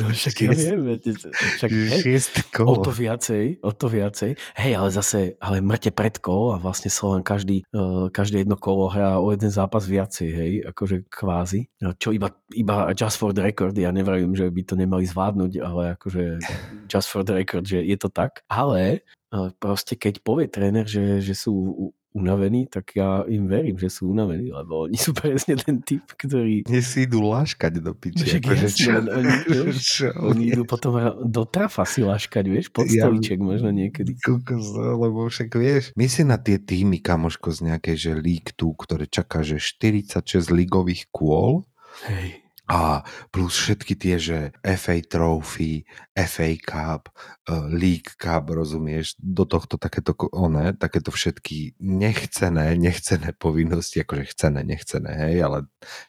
[0.00, 1.70] no, však ja viem, viete, však,
[2.00, 2.88] Šieste O kolo.
[2.88, 4.40] to viacej, o to viacej.
[4.56, 5.60] Hej, ale zase, ale
[5.92, 10.28] pred kolo a vlastne Slovan každý, uh, každé jedno kolo hrá o jeden zápas viacej,
[10.32, 11.68] hej, akože kvázi.
[11.90, 15.52] No, Čo iba, iba just for the record, ja nevravím, že by to nemali zvládnuť,
[15.58, 16.38] ale akože
[16.86, 18.46] just for the record, že je to tak.
[18.46, 19.02] Ale
[19.34, 24.10] uh, proste keď povie tréner, že, že sú unavení, tak ja im verím, že sú
[24.10, 28.26] unavení, lebo oni sú presne ten typ, ktorý Mne si idú láškať do piče.
[28.26, 29.34] Však akože čo- len oni,
[29.70, 30.06] vieš, čo?
[30.18, 34.18] oni idú potom do trafa si laškať, vieš, pod Ja- stoliček možno niekedy.
[34.18, 38.74] Kokos, lebo však vieš, my si na tie týmy, kamoško, z nejakej, že League 2,
[38.74, 41.62] ktoré čaká, že 46 ligových kôl
[42.06, 42.40] Hej.
[42.70, 43.02] a
[43.34, 45.82] plus všetky tie, že FA Trophy,
[46.14, 54.06] FA Cup, uh, League Cup, rozumieš, do tohto takéto, one, takéto všetky nechcené, nechcené povinnosti,
[54.06, 55.58] akože chcené, nechcené, hej, ale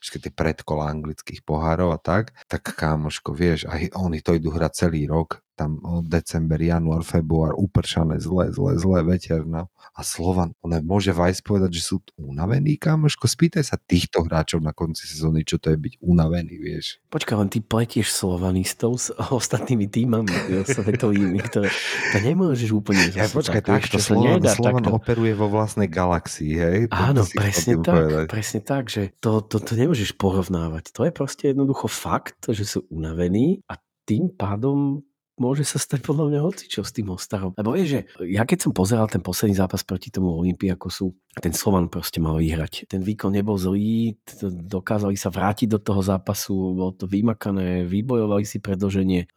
[0.05, 4.85] všetky tie predkola anglických pohárov a tak, tak kámoško, vieš, aj oni to idú hrať
[4.85, 9.69] celý rok, tam december, január, február, upršané, zle, zle, zle, veterno.
[9.93, 14.73] A Slovan, on môže Vajs povedať, že sú unavení, kámoško, spýtaj sa týchto hráčov na
[14.73, 16.97] konci sezóny, čo to je byť unavený, vieš.
[17.13, 20.31] Počkaj, len ty pletieš slovanistov s ostatnými týmami
[20.65, 21.69] svetovými, ktoré
[22.15, 24.97] to nemôžeš úplne Ja počkaj, tak, to Slovan, nedá Slovan takto.
[24.97, 26.79] operuje vo vlastnej galaxii, hej?
[26.89, 28.25] To- Áno, presne tak, povedať.
[28.31, 30.95] presne tak, že to, to, to nemôžeš porovnávať.
[30.95, 33.75] To je proste jednoducho fakt, že sú unavení a
[34.07, 35.03] tým pádom
[35.41, 37.57] môže sa stať podľa mňa hocičo s tým Ostarom.
[37.57, 41.89] Lebo vieš, že ja keď som pozeral ten posledný zápas proti tomu Olympiakosu, ten Slovan
[41.89, 42.91] proste mal vyhrať.
[42.91, 44.19] Ten výkon nebol zlý,
[44.67, 49.31] dokázali sa vrátiť do toho zápasu, bolo to vymakané, vybojovali si predloženie,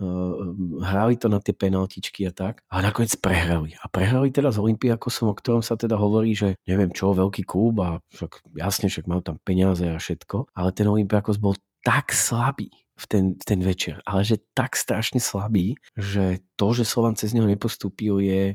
[0.82, 2.66] hrali to na tie penaltičky a tak.
[2.68, 3.78] A nakoniec prehrali.
[3.78, 7.78] A prehrali teda s Olympiakosom, o ktorom sa teda hovorí, že neviem čo, veľký klub
[7.80, 10.50] a však jasne, však mal tam peniaze a všetko.
[10.50, 11.54] Ale ten Olympiakos bol
[11.86, 17.18] tak slabý v ten, ten večer, ale že tak strašne slabý, že to, že Slovan
[17.18, 18.54] cez neho nepostúpil je,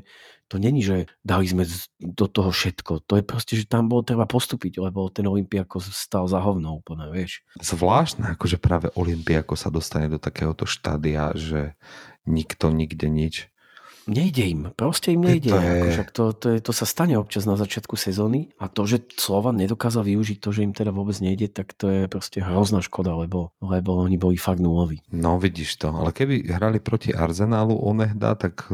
[0.50, 1.62] to není, že dali sme
[2.00, 3.06] do toho všetko.
[3.06, 7.06] To je proste, že tam bolo treba postúpiť, lebo ten Olympiakos stal za hovno úplne,
[7.12, 7.46] vieš.
[7.62, 11.78] Zvláštne, akože práve Olympiako sa dostane do takéhoto štádia, že
[12.26, 13.46] nikto nikde nič.
[14.10, 15.54] Nejde im, proste im nejde.
[15.54, 15.70] To, je...
[15.70, 19.54] Akože to, to, je, to sa stane občas na začiatku sezóny a to, že Slovan
[19.62, 23.54] nedokázal využiť to, že im teda vôbec nejde, tak to je proste hrozná škoda, lebo,
[23.62, 24.98] lebo oni boli fakt nuloví.
[25.14, 28.66] No vidíš to, ale keby hrali proti Arsenálu onehda, tak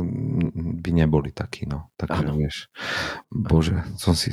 [0.57, 1.93] by neboli takí, no.
[2.01, 2.72] Tak vieš,
[3.28, 4.32] bože, som si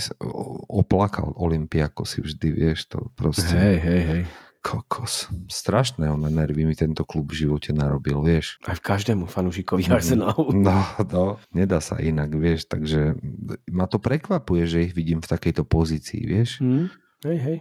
[0.71, 3.51] oplakal Olympiako si vždy, vieš, to proste.
[3.51, 4.23] Hej, hej, hej.
[4.63, 5.27] Kokos.
[5.51, 8.55] Strašné on nervy mi tento klub v živote narobil, vieš.
[8.63, 10.55] Aj v každému fanúšikovi Arsenalu.
[10.63, 10.79] No,
[11.11, 13.19] no, nedá sa inak, vieš, takže
[13.67, 16.63] ma to prekvapuje, že ich vidím v takejto pozícii, vieš.
[16.63, 16.87] Hmm,
[17.27, 17.57] hej, hej.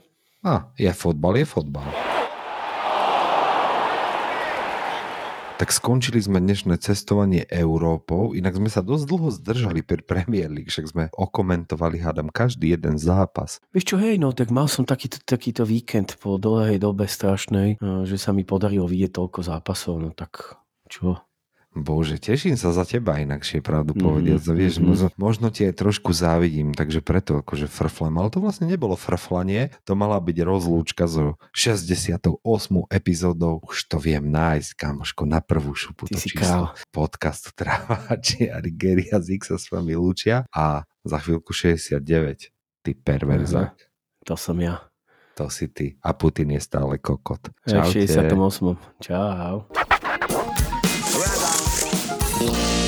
[0.46, 2.11] A, je fotbal, je fotbal.
[5.62, 10.74] Tak skončili sme dnešné cestovanie Európou, inak sme sa dosť dlho zdržali pri Premier League,
[10.74, 13.62] však sme okomentovali, hádam, každý jeden zápas.
[13.70, 18.16] Vieš čo, hej, no tak mal som takýto, takýto víkend po dlhej dobe strašnej, že
[18.18, 20.58] sa mi podarilo vidieť toľko zápasov, no tak
[20.90, 21.22] čo?
[21.72, 24.44] Bože, teším sa za teba inakšie, pravdu povediac.
[24.44, 24.60] Mm-hmm.
[24.60, 28.12] Vieš, možno, možno ti aj trošku závidím, takže preto akože frflem.
[28.20, 32.28] Ale to vlastne nebolo frflanie, to mala byť rozlúčka zo 68.
[32.92, 33.64] epizódou.
[33.64, 36.64] Už to viem nájsť, kamoško, na prvú šupu Ty to číslo.
[36.92, 42.04] Podcast Travači a Rigery a Zik sa s vami lúčia a za chvíľku 69.
[42.84, 43.76] Ty perverzák.
[44.28, 44.92] To som ja.
[45.40, 45.96] To si ty.
[46.04, 47.48] A Putin je stále kokot.
[47.64, 48.04] Čaute.
[48.04, 48.76] 68.
[49.00, 49.64] Čau.
[52.42, 52.81] you